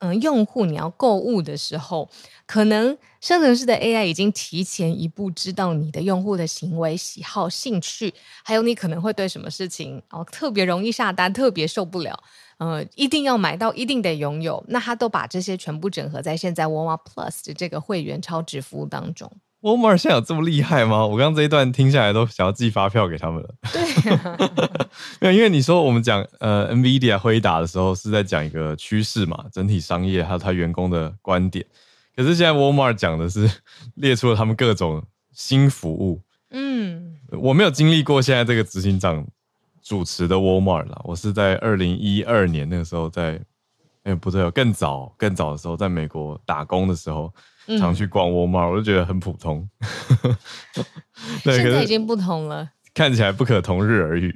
[0.00, 2.08] 嗯，用户你要购物的时候，
[2.46, 8.12] 可能生成式的 AI 已经提前一步知道你的用户的行为、喜好、兴趣，
[8.44, 12.22] 还有你可能会对什么事情哦特别容易下单，特别受不了，
[12.58, 14.64] 呃，一定要买到，一定得拥有。
[14.68, 19.30] 那他都把这些全部整合在现在 w a l m a Plus 的这个会员超值服务当中。
[19.66, 21.04] Walmart 现在有这么厉害吗？
[21.04, 23.52] 我刚刚这一段听下来都想要寄发票给他们了。
[23.72, 24.38] 对、啊，
[25.18, 31.66] 没有，因为你说我们讲呃，NVIDIA 回答的时候是在讲一个趋势嘛，整体商业还有他员工的观点。
[32.14, 33.50] 可是现在 Walmart 讲的是
[33.96, 35.02] 列出了他们各种
[35.32, 36.22] 新服务。
[36.50, 39.26] 嗯，我没有经历过现在这个执行长
[39.82, 43.40] 主持的 Walmart 啦，我是在二零一二年那个时候在，
[44.04, 47.34] 哎，不对，更早更早的时候在美国打工的时候。
[47.78, 49.68] 常去逛沃尔玛，我就觉得很普通。
[51.42, 54.34] 对，现在已经不同了，看起来不可同日而语。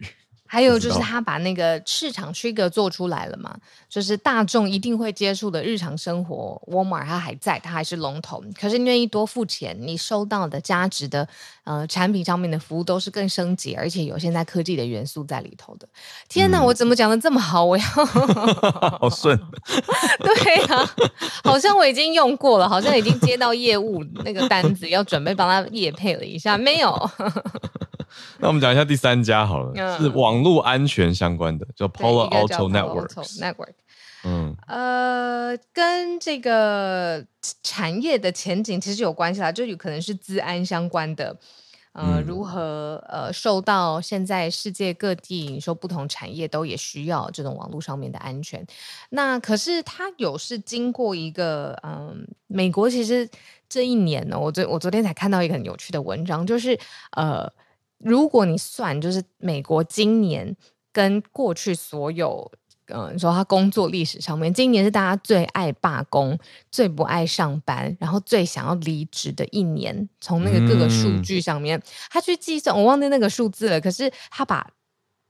[0.53, 3.57] 还有就是他把那个市场区隔做出来了嘛，
[3.89, 8.43] 就是大众一定会接触的日常生活，Walmart 它还在，它还是龙头。
[8.61, 11.29] 可是你愿意多付钱，你收到的价值的
[11.63, 15.89] 呃产品上面的服务都是更升级，而且有现在科技的元素在里头的。
[16.29, 17.65] 天哪，嗯、我怎么讲的这么好？
[17.65, 17.85] 我要
[18.99, 19.39] 好顺，
[20.19, 20.91] 对啊，
[21.45, 27.11] 好像我已经用过了，好像已经接到业务那个单子，要准备帮他业配了一下，没有。
[28.39, 33.39] 那我们讲一下第三家好了，嗯、是网络安全相关的，叫 Palo Alto Networks。
[33.39, 33.75] Network，
[34.25, 37.25] 嗯，呃，跟这个
[37.63, 41.37] 产业的前景其实有关系啦，就有可能是资安相关的，
[41.93, 48.67] 呃，嗯、如何呃受到现在世界各地你说不同产业都也需要这种网络上面的安全。
[49.11, 53.29] 那可是它有是经过一个嗯、呃，美国其实
[53.69, 56.79] 这一年呢，我昨我昨天才看到一个很有趣的文章，就是
[57.13, 57.51] 呃。
[58.03, 60.57] 如果你算，就是美国今年
[60.93, 62.51] 跟过去所有，
[62.87, 66.39] 嗯、呃，你说他工作历史上面，今年是大家最爱罢工、
[66.73, 70.09] 最不爱上班，然后最想要离职的一年。
[70.21, 73.81] 从那个各个数据上面，嗯、他去计算，我忘记那个数字了。
[73.81, 74.67] 可是他把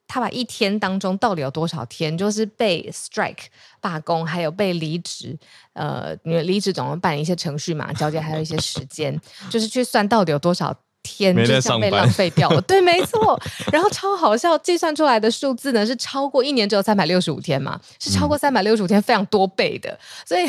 [0.07, 3.47] 他把一天当中到底有多少天，就是被 strike
[3.81, 5.37] 罢工，还有被离职，
[5.73, 10.73] 呃，因为离职总要办一些程序嘛，交接还有一些时间，就是去算到底有多少。
[11.03, 13.41] 天就像被浪费掉了， 对，没错。
[13.73, 19.99] 然后超好笑，计算出来的数字呢是超过一年只有三百六十五天嘛，是超过三百六十五天非常多倍的。
[20.27, 20.47] 所以，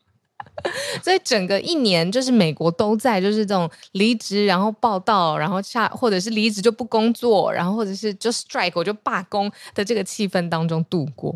[1.02, 11.34] 所以整个一年就是美国都在就是这种离职，然后报到，然后下或者是离职就不工作，然后或者是就 strike 我就罢工的这个气氛当中度过。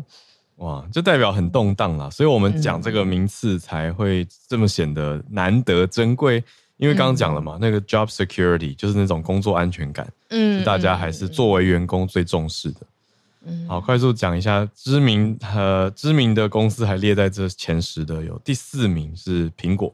[0.57, 6.43] 哇，就代表很动荡啦，所以我们讲这个名次才会这么显得难得珍贵。
[6.77, 12.81] 因为刚刚讲了嘛，嗯、那个 job security 就是那种工作安全感，嗯，是大家还是作为员工最重视的。
[13.45, 19.93] 嗯，好，快速讲一下知名呃知名的公司还列在这前十的有第四名是苹果，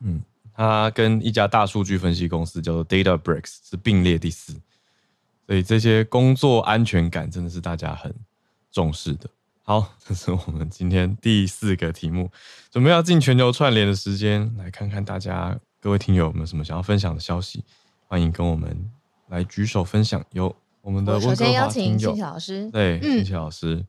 [0.00, 0.20] 嗯，
[0.54, 4.54] 它跟一家大数据分析公司叫做 Databricks 是并列第四，
[5.46, 8.14] 所以这些工作安全感真的是大家很
[8.70, 9.28] 重视的。
[9.64, 12.30] 好， 这是我们今天第四个题目，
[12.70, 17.64] 准备要进全球串联的时间，来看看大家各位听友有没有什么想要分享的消息，
[18.08, 18.90] 欢迎跟我们
[19.28, 20.24] 来举手分享。
[20.32, 23.86] 有我们的温哥华听友，首先邀请庆巧老师，对，庆巧、嗯、老师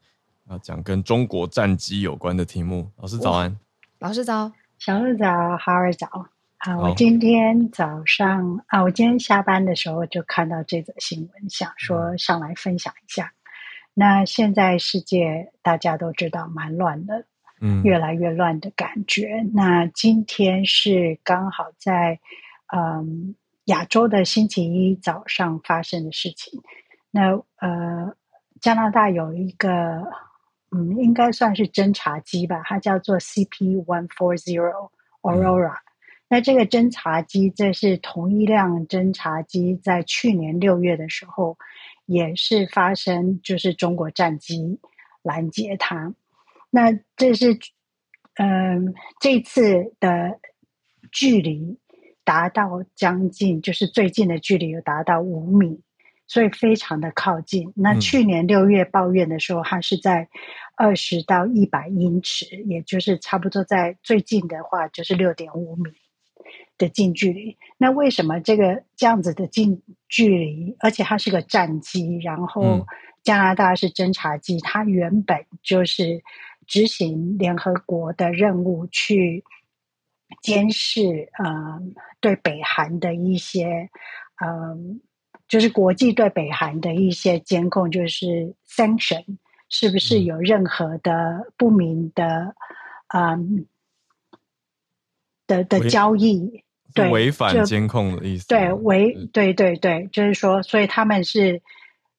[0.50, 2.92] 要讲跟中国战机有关的题目。
[2.98, 3.58] 老师早安，
[4.00, 5.26] 老师早，小日早，
[5.58, 6.28] 哈尔早。
[6.60, 13.34] 啊，我今天早上好啊，我今天下班的时候就看到这则新闻，想说上来分享一下。
[13.96, 17.26] 那现在世界大家都知道蛮乱的，
[17.62, 19.42] 嗯，越来越乱的感觉。
[19.44, 22.20] 嗯、那今天是刚好在
[22.76, 26.60] 嗯亚洲的星期一早上发生的事情。
[27.12, 28.16] 那呃
[28.60, 30.04] 加拿大有一个
[30.72, 34.90] 嗯应该算是侦察机吧，它叫做 CP One Four Zero
[35.22, 35.76] Aurora。
[35.76, 35.86] 嗯、
[36.30, 41.60] 那这个侦察机这是同一辆侦察机在去年六月的时候。
[42.14, 44.80] 也是发生，就是中国战机
[45.24, 46.14] 拦截它。
[46.70, 47.54] 那这是，
[48.36, 50.40] 嗯、呃，这次的
[51.12, 51.78] 距离
[52.24, 55.82] 达到将近，就是最近的距离有达到五米，
[56.28, 57.74] 所以非常的靠近。
[57.76, 60.30] 那去年六月抱怨的时候，它是在
[60.76, 65.92] 二十到一百英尺，也就是差不多在最近的话就是六点五米。
[66.84, 72.86] 的近距离，那为什么这个这样子的近距离，而且它是个战机，然后
[73.24, 76.22] 加拿大是侦察机，它原本就是
[76.68, 79.44] 执行联合国的任务，去
[80.42, 81.80] 监视呃
[82.20, 83.90] 对北韩的一些
[84.44, 84.78] 嗯、呃，
[85.48, 89.24] 就是国际对北韩的一些监控，就是 sanction
[89.70, 92.56] 是不是有任何的不明的
[93.14, 93.66] 嗯
[95.48, 96.63] 的的交易。
[96.94, 98.48] 对，违反监控的意思。
[98.48, 101.62] 对，违，对对对，就是说，所以他们是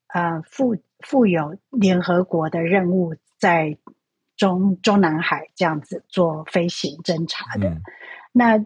[0.08, 3.76] 呃负负有联合国的任务，在
[4.36, 7.68] 中中南海这样子做飞行侦察的。
[7.68, 7.82] 嗯、
[8.32, 8.64] 那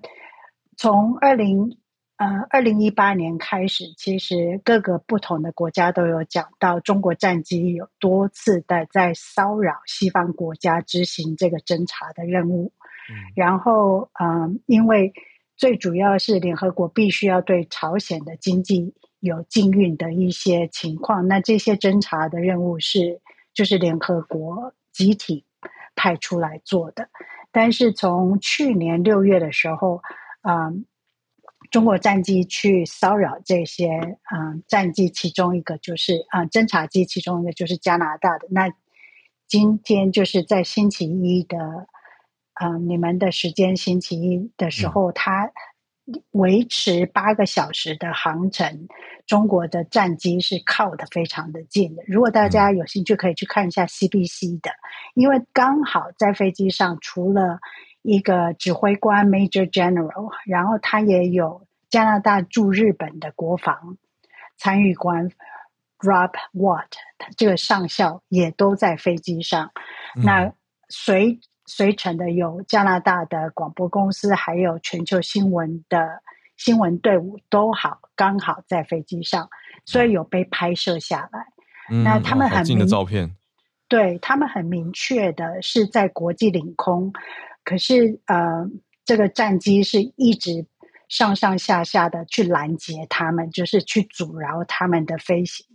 [0.77, 1.77] 从二零
[2.17, 12.73] 呃二零一八年开始，其实各个不同的国家都有讲到，中国战机有多次的在骚扰西方国家执行这个侦查的任务。
[13.11, 15.13] 嗯、然后嗯、呃，因为
[15.59, 23.21] 最主要是联合国必须要对朝鲜的经济有禁运的一些情况，那这些侦查的任务是
[23.53, 25.45] 就是联合国集体
[25.97, 27.11] 派出来做的。
[27.51, 30.01] 但是从去年六月的时候，
[30.43, 30.87] 嗯，
[31.73, 33.89] 中国战机去骚扰这些
[34.33, 38.47] 嗯战机，其中一个就是啊、侦察机，其中一个就是加拿大的。
[38.53, 38.73] 那
[39.49, 41.89] 今天就是在星期一的。
[42.61, 45.51] 嗯、呃，你们的时间星期一的时候，它
[46.31, 48.89] 维持八个小时的航程，
[49.27, 52.03] 中国的战机是靠得非常的近的。
[52.07, 54.71] 如果大家有兴趣，可以去看一下 CBC 的，
[55.15, 57.59] 因为刚好在飞机上，除了
[58.01, 63.99] 一个指挥官 Major General，然后他也有加拿大驻日本的国防
[64.57, 65.29] 参与官
[65.99, 66.89] Rob Watt，
[67.19, 69.73] 他这个上校也都在飞机上。
[70.17, 70.53] 嗯、那
[70.89, 71.39] 随
[71.69, 76.23] 随乘的有加拿大的广播公司，还有全球新闻的
[76.57, 79.47] 新闻队伍都好，刚好在飞机上，
[79.85, 81.47] 所以有被拍摄下来。
[81.91, 83.31] 嗯、那他们很近的照片，
[83.87, 87.13] 对他们很明确的是在国际领空，
[87.65, 88.67] 可是呃，
[89.05, 90.67] 这个战机是一直
[91.09, 95.67] 上上下下的去拦截他们，就是去阻挠他们的飞行。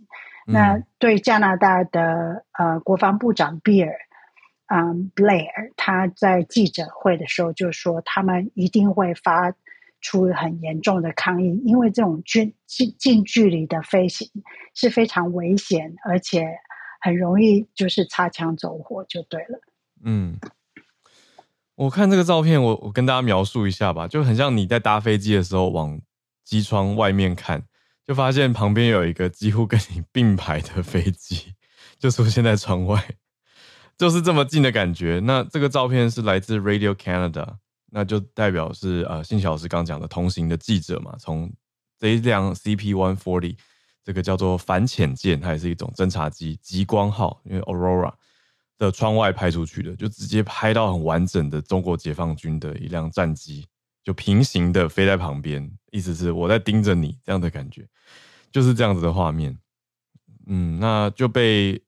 [0.48, 3.94] 嗯、那对加拿大的呃国防部长比尔。
[4.66, 9.54] 嗯，Blair 他在记者会的时候就说，他们一定会发
[10.00, 14.28] 出很严重的抗议，因为这种近近近距离的飞行
[14.74, 16.46] 是非常危险，而且
[17.00, 19.60] 很容易就是擦枪走火，就对了。
[20.02, 20.38] 嗯，
[21.74, 26.00] 我看这个照片，我我跟大家描述一下吧，就很像你在搭飞机的时候往
[26.42, 27.62] 机窗外面看，
[28.06, 31.54] 就发现旁边有一个几乎跟你并排的飞机，
[31.98, 33.02] 就出现在窗外。
[33.96, 35.20] 就是这么近的感觉。
[35.24, 37.56] 那这个照片是来自 Radio Canada，
[37.90, 41.52] 那就代表是呃，信老师刚讲的同行的记者嘛，从
[41.98, 43.56] 这一辆 CP One Forty，
[44.02, 48.12] 这个叫做反潜舰，它也是一种侦察机，极光号，因为 Aurora
[48.78, 53.64] 的窗外拍出去的，就直接拍到很完整的中国解放军的一辆战机，
[54.02, 57.86] 就平行的飞在旁边，意思是我在盯着你这样的感觉，
[58.50, 59.56] 就是这样子的画面。
[60.46, 61.83] 嗯，那就被。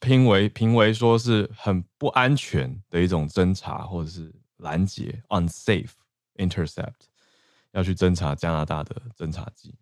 [0.00, 5.90] 评为评为说是很不安全的一种侦查或者是拦截，unsafe
[6.36, 6.94] intercept，
[7.72, 9.74] 要去侦查加拿大的侦察机。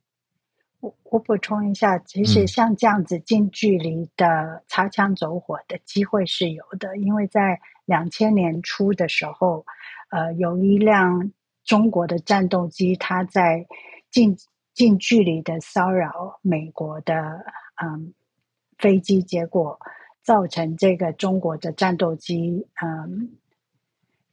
[0.80, 9.64] 我我补充一下，其实像这样子近距离的擦枪走火的机会是有的，嗯、因为在两千年初的时候，
[10.10, 11.32] 呃，有一辆
[11.64, 13.66] 中国的战斗机，它在
[14.10, 14.36] 近
[14.74, 17.44] 近距离的骚扰美国的
[17.82, 18.14] 嗯
[18.78, 19.78] 飞机，结果。
[20.26, 23.30] 造成这个中国的战斗机，嗯，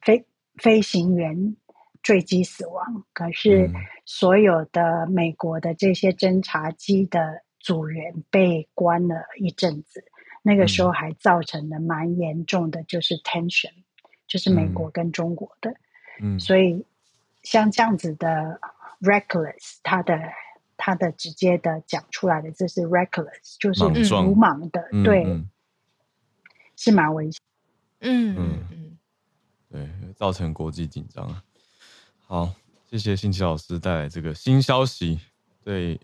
[0.01, 0.25] 飞
[0.55, 1.55] 飞行员
[2.01, 3.05] 坠机死亡。
[3.13, 3.69] 可是
[4.03, 10.03] 所有的美国的这些侦察机的组员被关了一阵子，
[10.41, 13.73] 那个时候还造成了蛮严重的，就是 tension，
[14.25, 15.75] 就是美国跟中国的。
[16.19, 16.83] 嗯，所以
[17.43, 18.59] 像这样子的
[18.99, 20.19] reckless，他的
[20.75, 23.83] 他的直接的讲出来的，这是 reckless，就是
[24.23, 25.23] 鲁莽的，嗯、对。
[25.25, 25.47] 嗯
[26.83, 27.39] 是蛮危险，
[28.01, 28.97] 嗯嗯嗯，
[29.71, 31.41] 对，造成国际紧张。
[32.27, 32.53] 好，
[32.91, 35.17] 谢谢新奇老师带来这个新消息。
[35.63, 35.97] 对，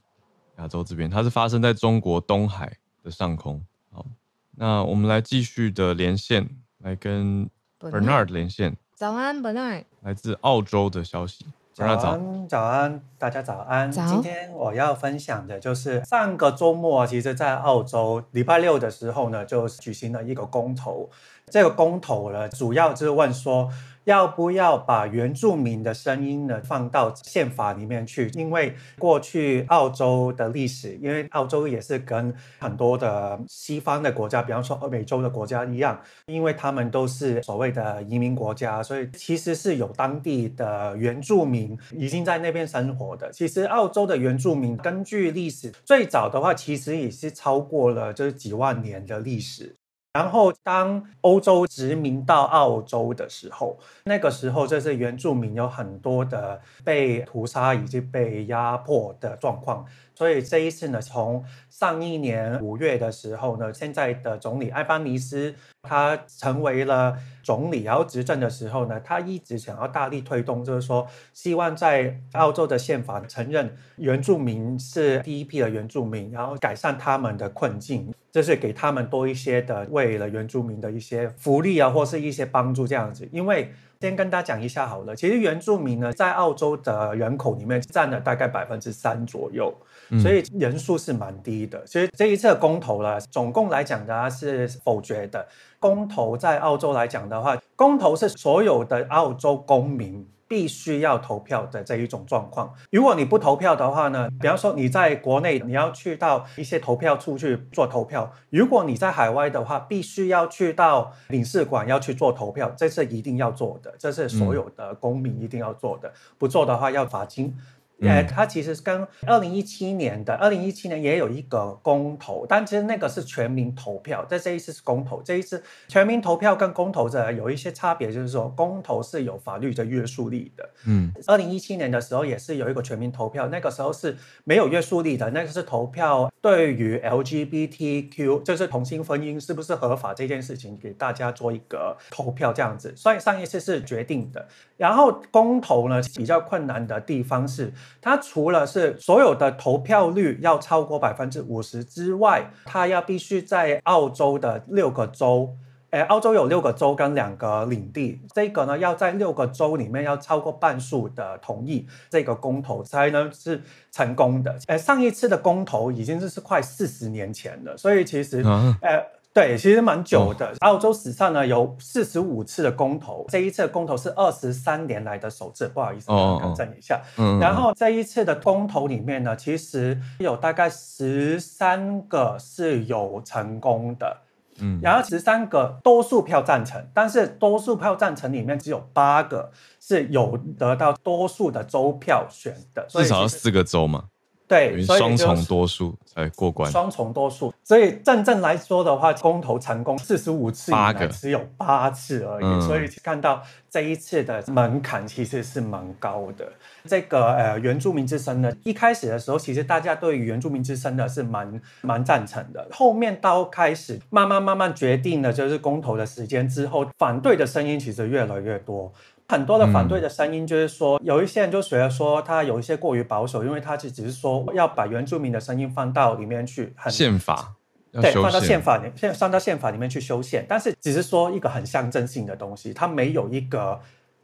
[0.55, 3.61] 亚洲这边，它是发生在中国东海的上空。
[3.91, 4.05] 好，
[4.51, 8.77] 那我们来继续的连线，来跟 Bernard 连线。
[8.95, 11.45] 早安，Bernard，来自澳洲的消息。
[11.79, 13.89] 早安，早安，大家早安。
[13.89, 21.09] 早今天我要分享的就是上个周末，其实，在澳洲礼拜六的时候呢，就举行了一个公投。
[21.49, 23.69] 这个公投呢，主要就是问说，
[24.09, 28.27] 要不要把原住民的声音呢放到宪法里面去？
[28.33, 43.31] 因为过去澳洲的历史，因为澳洲也是跟很多的西方的国家，比方说欧美洲的国家一样，因为他们都是所谓的移民国家，所以其实是有当地的原住民已经在那边生活的。
[43.31, 49.75] 其实澳洲的原住民根据历史最早的话，其实也是超过了就是几万年的历史。
[50.13, 59.85] 然后，当欧洲殖民到澳洲的时候，那个时候就是原住民有很多的被屠杀以及被压迫的状况。
[60.19, 83.71] 所以这一次呢，从上一年五月的时候呢，现在的总理艾班尼斯他成为了总理，然后执政的时候呢，他一直想要大力推动，就是说希望在澳洲的宪法承认原住民是第一批的原住民，然后改善他们的困境，就是给他们多一些的为了原住民的一些福利啊，或是一些帮助这样子，因为。
[84.01, 89.75] 先跟大家讲一下好了，其实原住民呢，在澳洲的人口里面占了大概百分之三左右，
[90.21, 91.85] 所以人数是蛮低的。
[91.85, 95.47] 所以这一次公投呢，总共来讲的是否决的。
[95.79, 100.27] 公投在澳洲来讲的话，公投是所有的澳洲公民。
[100.49, 102.73] 必须要投票的这一种状况。
[102.89, 117.55] 如果你不投票的话呢，比方说你在国内，你要去到一些投票处去做投票；如果你在海外的话，必须要去到领事馆要去做投票，这是一定要做的，这是所有的公民一定要做的，不做的话要罚金。
[118.01, 125.21] 呃，它其实跟二零一七年的二零一七年也有一个公投，但其实那个是全民投票，在这一次是公投。
[125.21, 130.69] 这一次全民投票跟公投的有一些差别，就是说公投是有法律的约束力的。
[130.85, 142.93] 嗯，二零一七年的时候也是有一个全民投票，那个时候是没有约束力的，那个是投票对于 LGBTQ 就是同性婚姻是不是合法这件事情，给大家做一个投票这样子。
[142.95, 147.73] 所以上一次是决定的，然后公投呢比较困难的地方是。
[148.01, 155.55] 它除了是所有的投票率要超过百分之五十之外，它要必须在澳洲的六个州，
[155.91, 163.61] 诶，澳洲有六个州跟两个领地，这个呢要在六个州里面要超过半数的同意，这个公投才能是
[163.91, 164.55] 成功的。
[164.67, 168.43] 诶，上一次的公投已经是快四十年前了，所以其实，
[168.81, 169.05] 呃、嗯。
[169.31, 170.53] 对，其实蛮久的。
[170.61, 175.67] 澳洲史上呢有四十五次的公投，这一次的公投是二十三年来的首次。
[175.67, 176.99] 不好意思，更正一下。
[177.15, 177.39] 嗯。
[177.39, 184.17] 然后这一次的公投里面呢，其实有大概十三个是有成功的。
[184.61, 184.79] 嗯。
[184.81, 192.85] 然后十三个多数票赞成，但是多数票赞成里面只有八个是有得到多数的州票选的。
[192.89, 194.05] 至少要四个州嘛。
[194.49, 196.71] 对，双重多数才过关。
[196.71, 202.45] 双重多数，所以真正来说的话，公投成功四十五次以来只有八次而已。
[202.45, 206.51] 嗯、所以看到这一次的门槛其实是蛮高的。
[206.87, 212.67] 这个呃原住民之声呢，一开始的时候其实大家对于原住民之声呢是蛮蛮赞成的。
[212.71, 218.91] 后面到开始慢慢慢慢决定了就是公投的时间之后，反对的声音其实越来越多。
[219.29, 227.53] 很多的反对的声音就是说，嗯、有一些人就觉得说他有一些过于保守，因为他只只是说要把原住民的声音放到里面去，很宪法
[227.93, 233.79] 对，放到宪法里，现放到宪法里面去修宪，但是只是说一个很象征性的东西，它没有一个。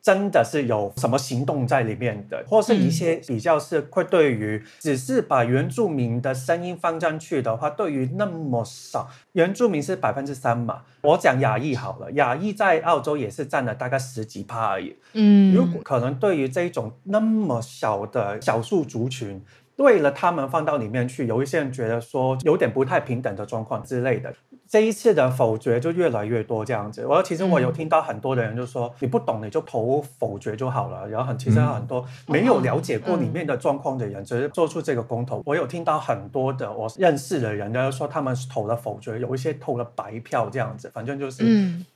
[0.05, 14.95] 真的是有什么行动在里面的，或是一些比较是会对于只是把原住民的声音放上去的话，对于那么少原住民是百分之三嘛，我讲亚裔好了，亚裔在澳洲也是占了大概十几趴而已。
[15.13, 19.43] 嗯，如果可能对于这一种那么小的少数族群。
[19.77, 24.33] 为了他们放到里面去，有一些人觉得说有点不太平等的状况之类的，
[24.67, 27.05] 这一次的否决就越来越多这样子。
[27.05, 31.07] 我其实我有听到很多的人就说，你不懂你就投否决就好了。
[31.07, 35.41] 然后很其实很多没有了解过里面的状况的人，只是做出这个公投。
[35.45, 40.89] 我有听到很多的我认识的人，就是说他们投了否决，有一些投了白票这样子。
[40.93, 41.45] 反正就是，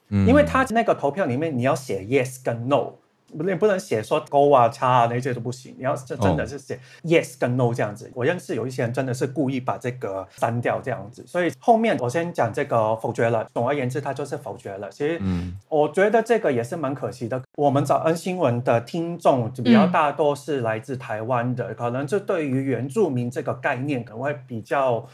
[0.10, 2.94] 因为他那个投票里面你要写 yes 跟 no。
[3.38, 5.76] 不，你不能写说勾啊、叉啊那些都不行。
[5.78, 8.10] 你要是真的是写 yes 跟 no 这样子。
[8.14, 11.24] 我认识有一些人真的是故意把这个删掉这样子。
[11.28, 13.48] 所以后面我先讲这个否决了。
[13.54, 14.90] 总而言之，他就是否决了。
[14.90, 15.22] 其实，
[15.68, 17.42] 我觉得这个也是蛮可惜的。
[17.56, 25.08] 我们早安新闻的听众比较大多是来自台湾的，可能就对于原住民这个概念可能会比较。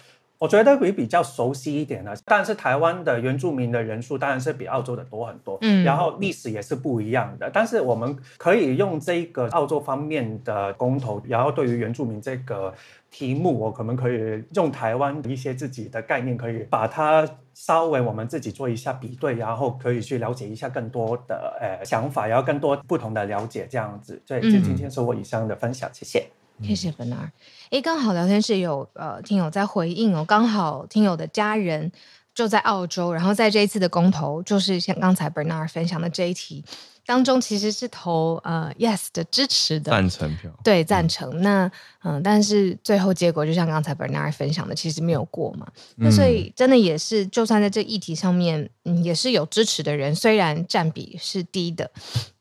[0.46, 7.50] 我觉得会比较熟悉一点的，但是台湾的原住民的人数当然是比澳洲的多很多，嗯，然后历史也是不一样的。
[7.52, 12.72] 但是我们可以用这个澳洲方面的公投，然后对于原住民这个
[13.10, 24.22] 题目，我可能可以用台湾一些自己的概念，可以把它稍微我们自己做一下比对，然后可以去了解一下更多的呃想法，然后更多不同的了解这样子。
[24.28, 26.28] 所以，就今天是我以上的分享，谢谢。
[26.64, 27.30] 谢谢 Bernard。
[27.70, 31.92] 诶，刚好聊天室有呃听友在回应哦，刚好听友的家人
[32.34, 36.64] 就在澳洲，然后在这一次的公投，就是像刚才 Bernard 分享的这一题
[37.06, 41.30] 当中，其实是投呃 Yes 的支持的赞成票，对赞成。
[41.40, 41.72] 嗯那
[42.04, 45.68] 嗯，但是最后结果就像刚才 Bernard 分享的，其实没有过嘛。
[45.98, 51.92] 那所以真的也是，就算在这议题上面，嗯，也是有支持的人，虽然占比是低的，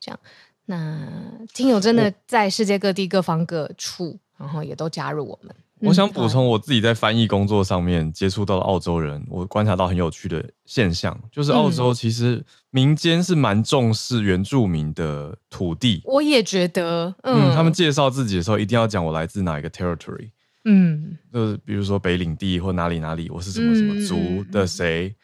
[0.00, 0.20] 这样。
[0.66, 1.06] 那
[1.52, 5.54] 听友真的在世界各地各方各处，然后也都加入我们。
[5.80, 16.00] 我想补充，我自己在翻译工作上面接触到的澳洲人，我观察到很有趣的现象，就是澳洲其实民间是蛮重视原住民的土地。
[16.04, 20.30] 我也觉得，嗯，嗯，他们介绍自己的时候一定要讲我来自哪一个 territory，
[20.64, 25.14] 嗯，就是比如说北领地或哪里哪里，我是什么什么族的谁。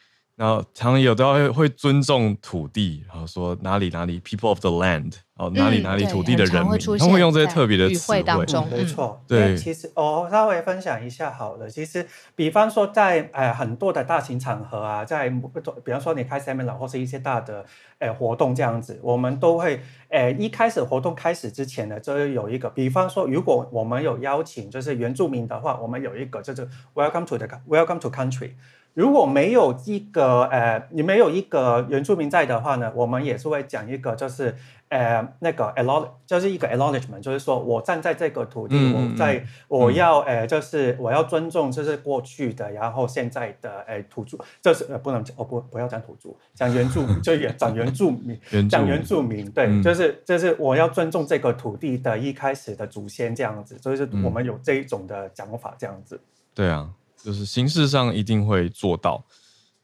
[0.41, 8.67] 然后常常有都要会尊重土地，然后说哪里哪里 people of the land，哦哪里哪里土地的人民，嗯、他们会用这些特别的词汇当中。
[8.71, 9.55] 没错，对。
[9.55, 11.69] 其实我稍微分享一下好了。
[11.69, 17.63] 其实，比方说在呃很多的大型场合啊，在比方说你开 seminar 或是一些大的
[17.99, 19.79] 呃活动这样子，我们都会
[20.09, 28.53] 呃一开始活动开始之前呢，就有一个，比方说如果我们有邀请就是原住民的话，我们有一个就是 welcome to the welcome to country。
[28.93, 34.53] 如果没有一个呃，你没有一个原住民在的话呢，我们也是会讲一个，就是
[34.89, 48.37] 呃，那个 acknowledge 就是一个 acknowledgement，就是说我站在这个土地，嗯、我在我要呃，就是我要尊重，就是过去的，然后现在的呃土著，就是呃不能讲哦不不要讲土著，讲原住 民就也讲原住民，
[48.69, 56.19] 讲原住民，对，嗯、就是就是我要尊重这个土地的一开始的祖先这样子，就是我们有这一种的讲法这样子，
[56.53, 56.89] 对啊。
[57.23, 59.23] 就是形式上一定会做到，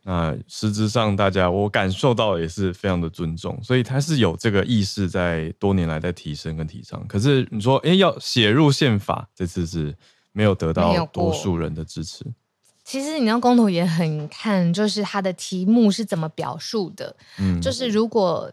[0.04, 7.06] 那实质上大家我感受到也是非常的尊重，所以他是有这个意识在多年来在提升跟提倡。
[7.08, 9.96] 可是你说，哎，要写入宪法，这次是
[10.32, 12.26] 没有得到多数人的支持。
[12.84, 17.16] 其实你那公投也很看，就是他的题目是怎么表述的。
[17.40, 18.52] 嗯，就是如果。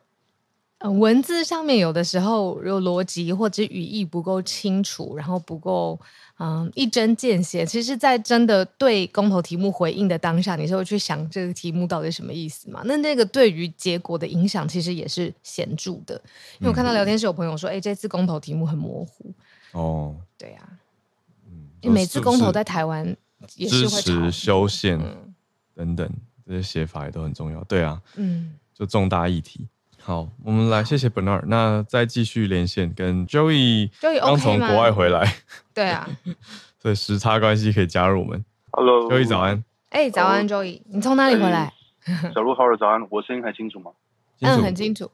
[0.98, 5.98] 文字上面有的时候有逻辑或者语义不够清楚，然后不够
[6.38, 7.64] 嗯一针见血。
[7.64, 12.82] 其实，在真的对公投题目回应的当下，你是会去想这个题目到底什么意思嘛？
[12.84, 16.14] 那那个对于结果的影响其实也是显著的。
[16.58, 19.32] 因为我看到聊天室有朋友说，哎、嗯，这次公投题目很模糊。
[19.72, 20.68] 哦，对呀、啊，
[21.46, 23.16] 嗯，因为每次公投在台湾
[23.56, 24.98] 也是会支持修宪
[25.74, 26.08] 等等
[26.46, 27.62] 这些写法也都很重要。
[27.64, 29.68] 对啊，嗯，就重大议题。
[30.06, 33.90] 好，我们来谢谢 Bernard，那再继续连线跟 Joey。
[33.92, 35.34] Joey 刚从国外回来，
[35.72, 36.06] 对啊，
[36.78, 38.44] 所以时差关系可以加入我们。
[38.72, 39.64] Hello，Joey 早安。
[39.88, 41.72] 哎、欸，早安，Joey，你从哪里回来？
[42.34, 43.92] 小鹿好，早安，我声音还清楚吗？
[44.42, 45.10] 嗯，很清楚。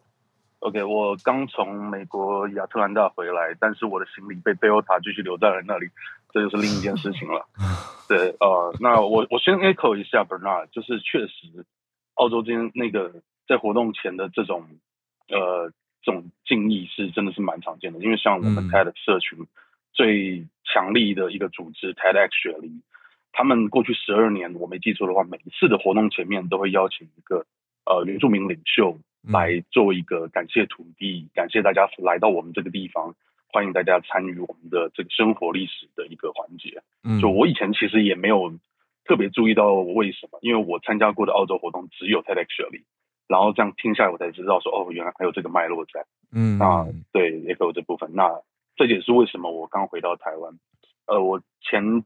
[0.59, 5.89] OK，我刚从美国亚特兰大回来，但是我的行李被贝欧塔继续留在了那里，
[6.33, 7.47] 这就是另一件事情了。
[8.09, 11.65] 对，呃，那我我先 echo 一下 Bernard，就是确实
[12.15, 13.13] 澳洲今天那个。
[13.51, 14.65] 在活动前的这种，
[15.29, 15.73] 呃，
[16.05, 19.41] 这种敬意是真的是蛮常见的，因为像我们 TED 社群
[19.93, 22.71] 最强力的一个组织 TEDx 雪梨，
[23.33, 27.45] 他们过去十二年，我没记错的话，每一次的活动前面都会邀请一个
[27.87, 33.17] 呃原住民领袖来做一个感谢土地，感谢大家来到我们这个地方，
[33.49, 36.81] 欢迎大家参与我们的这个生活历史的一个环节。
[37.21, 38.55] 就我以前其实也没有
[39.05, 42.85] 特别注意到为什么，因为我参加过的澳洲活动只有 TEDx 雪梨。
[43.31, 46.05] 然后这样听下来，我才知道说，哦，原来还有这个脉络在。
[46.33, 48.11] 嗯，那对，也有这部分。
[48.13, 48.43] 那
[48.75, 50.59] 这也是为什么我刚回到台湾。
[51.07, 52.03] 呃，我前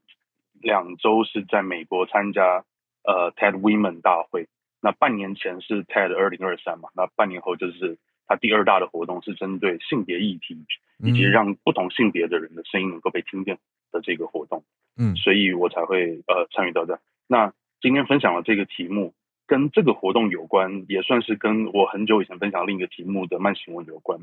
[0.60, 2.66] 两周是在美国参加
[3.04, 4.48] 呃 TED Women 大会。
[4.82, 6.90] 那半年前是 TED 二零二三嘛。
[6.94, 7.96] 那半年后就是
[8.26, 10.66] 它第二大的活动，是针对性别议题
[10.98, 13.56] 以及让不同性别的人的声音能够被听见
[13.92, 14.62] 的这个活动。
[14.98, 17.00] 嗯，所以我才会呃参与到这。
[17.26, 19.14] 那今天分享的这个题目。
[19.46, 24.20] 跟这个活动有关，也算是跟我很久以前分享另一个题目的慢新闻有关。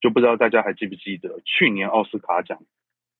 [0.00, 2.62] 就不知道大家还记不记得，去年奥斯卡奖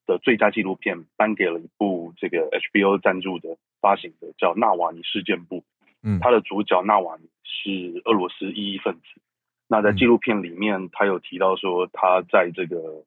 [0.07, 5.61] 的最佳纪录片颁给了一部这个 HBO 赞助的发行的，叫《纳瓦尼事件簿》。
[6.03, 9.21] 嗯，他的主角纳瓦尼是俄罗斯异议分子。
[9.69, 13.05] 那在纪录片里面，他有提到说，他在这个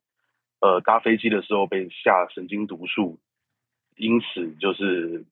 [0.59, 3.19] 呃搭飞机的时候被下神经毒素，
[3.95, 5.25] 因此就是。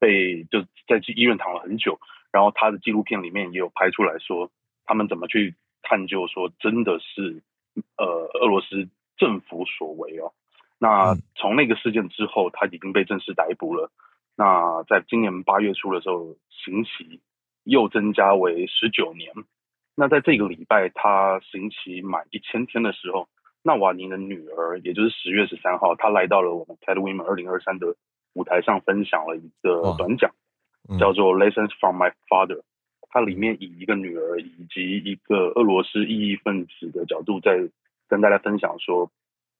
[0.00, 1.98] 被就在医院躺了很久，
[2.32, 4.50] 然后他的纪录片里面也有拍出来说，
[4.84, 7.42] 他们怎么去探究说真的是
[7.96, 8.06] 呃
[8.40, 10.32] 俄罗斯政府所为哦。
[10.78, 13.90] 那从那个事件之后，他已经被正式逮捕了。
[14.36, 17.20] 那在今年八月初的时候，刑期
[17.64, 19.32] 又增加为十九年。
[19.96, 23.28] 那在这个礼拜，他刑期满一千天的时候，
[23.62, 27.96] 纳瓦尼的女儿，也就是十月十三号，她来到了我们 TED Women 二零二三的
[28.34, 30.30] 舞台上，分享了一个短讲，
[30.98, 32.62] 叫做 Lessons from My Father。
[33.10, 37.68] 它里面以一个女儿以及一个俄罗斯异议分子的角度，在
[38.06, 39.10] 跟大家分享说，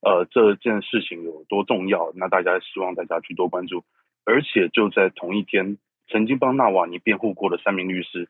[0.01, 2.13] 呃，这件事情有多重要。
[2.15, 3.85] 那大家希望大家去多关注。
[4.25, 8.29] 而且就在同一天，曾经帮纳瓦尼辩护过的三名律师，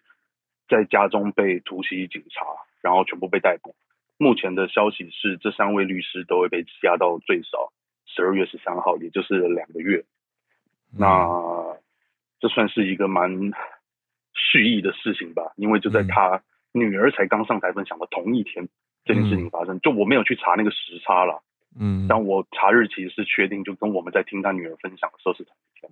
[0.69, 2.45] 在家中被突袭警察，
[2.81, 3.75] 然后全部被逮捕。
[4.17, 7.73] 目前的消息是，这三位律师都会被羁押到最少
[8.07, 10.05] 十二月十三号，也就是两个月。
[10.93, 11.09] 嗯、那
[12.41, 13.51] 这算是一个蛮
[14.35, 15.53] 蓄意的事情吧？
[15.57, 18.69] 因为就在他女儿才刚上台分享的同一天，
[19.05, 19.81] 这件事情发生。
[19.81, 21.43] 就我没有去查那个时差了。
[21.79, 25.91] 嗯，但我查日期是确定，就跟我们在听他女儿分享的时候是同一天。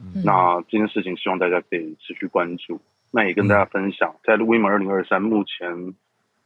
[0.00, 2.80] 嗯，那这件事情希望大家可以持续关注。
[3.10, 5.94] 那也跟大家分享，在 Women 二零二三目前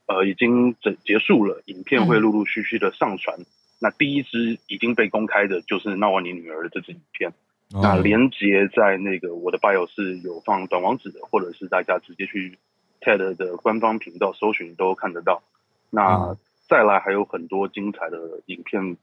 [0.07, 3.37] 呃已经整结束了，影片会陆陆续续的上传。
[3.81, 7.33] 那第一支已经被公开的就是纳瓦尼女儿的这支影片。
[7.81, 12.59] 那连接在那个我的 bio 是有放短网址的，或者是大家直接去
[13.01, 15.43] TED 的官方频道搜寻都看得到。
[15.91, 16.37] 那
[16.69, 18.97] 再来还有很多精彩的影片。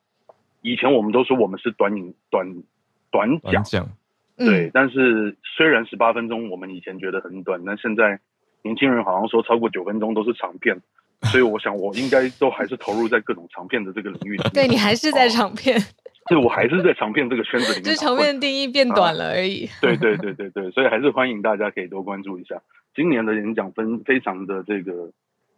[0.61, 2.63] 以前我们都说我们是短影短
[3.11, 3.39] 短
[3.69, 3.87] 讲，
[4.35, 4.69] 对。
[4.73, 8.19] 但是虽然十八分钟我们以前觉得很短，但现在
[8.61, 10.81] 年轻人好像说超过九分钟都是长片，
[11.23, 14.49] 所以我想我应该都还是投入在各种长片的这个领域里。
[14.53, 15.79] 对，你还是在长片，
[16.29, 17.83] 对，我还是在长片这个圈子里面。
[17.83, 19.65] 就是长片定义变短了而已。
[19.65, 22.61] 啊、对对对对对，所以还是欢迎大家可以多关注一下
[22.95, 25.11] 今年的演讲分非常的这个。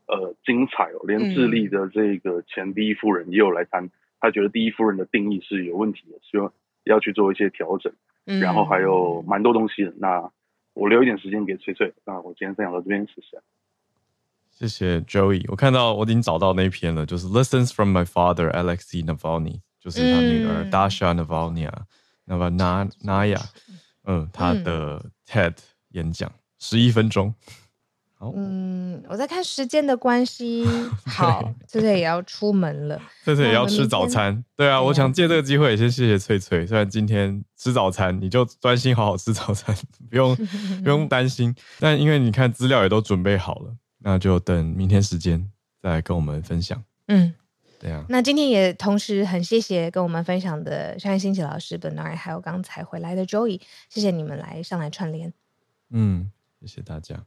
[0.07, 0.99] 呃，精彩哦！
[1.07, 3.89] 连智利的这个前第一夫人也有来谈，
[4.19, 6.51] 他觉得第一夫人的定义是有问题的，需要
[6.83, 7.93] 要去做一些调整。
[8.25, 9.93] 嗯，然后还有蛮多东西的。
[9.97, 10.29] 那
[10.73, 11.93] 我留一点时间给翠翠。
[12.03, 13.37] 那我今天分享到这边，谢谢。
[14.61, 23.41] 谢谢 Joey，我看到我已经找到那篇了，就是 Lessons from My Father Alexei Navalny，就是他女儿 Dasha Navalnaya，Navalnaya，
[24.03, 25.55] 嗯，他的 TED
[25.93, 27.33] 演讲十一分钟。
[28.35, 30.63] 嗯，我在看时间的关系，
[31.07, 34.45] 好，翠翠也要出门了， 翠翠也要吃早餐。
[34.55, 36.67] 对啊，我想借这个机会也先谢谢翠翠。
[36.67, 39.75] 虽然今天吃早餐，你就专心好好吃早餐，
[40.11, 40.35] 不用
[40.83, 41.55] 不用担心。
[41.79, 46.83] 但因为你看资料也都准备好了，那就等明天时间再来跟我们分享。
[47.07, 47.33] 嗯，
[47.79, 48.05] 对啊。
[48.09, 55.33] 那今天也同时很谢谢跟我们分享的商业兴起老师 Bernard，还有刚才回来的 Joey，谢谢你们来上来串联。
[55.89, 57.25] 嗯，谢谢大家。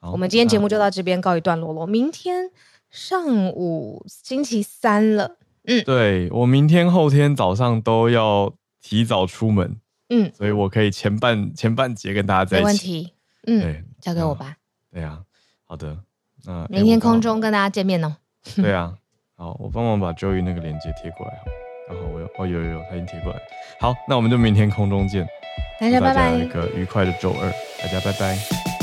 [0.00, 1.86] 我们今天节目就到这边告一段落了。
[1.86, 2.50] 明天
[2.90, 9.80] 上午星期三了，嗯，对，我明天后天早上都要提早出门，
[10.10, 13.12] 嗯，所以我可以前半前半节跟大家在一起，没问题，
[13.46, 14.58] 嗯，对，交给我吧。
[14.92, 15.24] 对啊，
[15.66, 15.96] 好的，
[16.44, 18.16] 那明天空中跟大家见面哦。
[18.56, 18.94] 对啊，
[19.36, 21.32] 好，我帮忙把 Joey 那个链接贴过来，
[21.88, 23.40] 然后我有哦有有有，他已经贴过来。
[23.80, 25.26] 好，那我们就明天空中见，
[25.80, 27.50] 大家拜拜，一个愉快的周二，
[27.82, 28.73] 大家拜拜。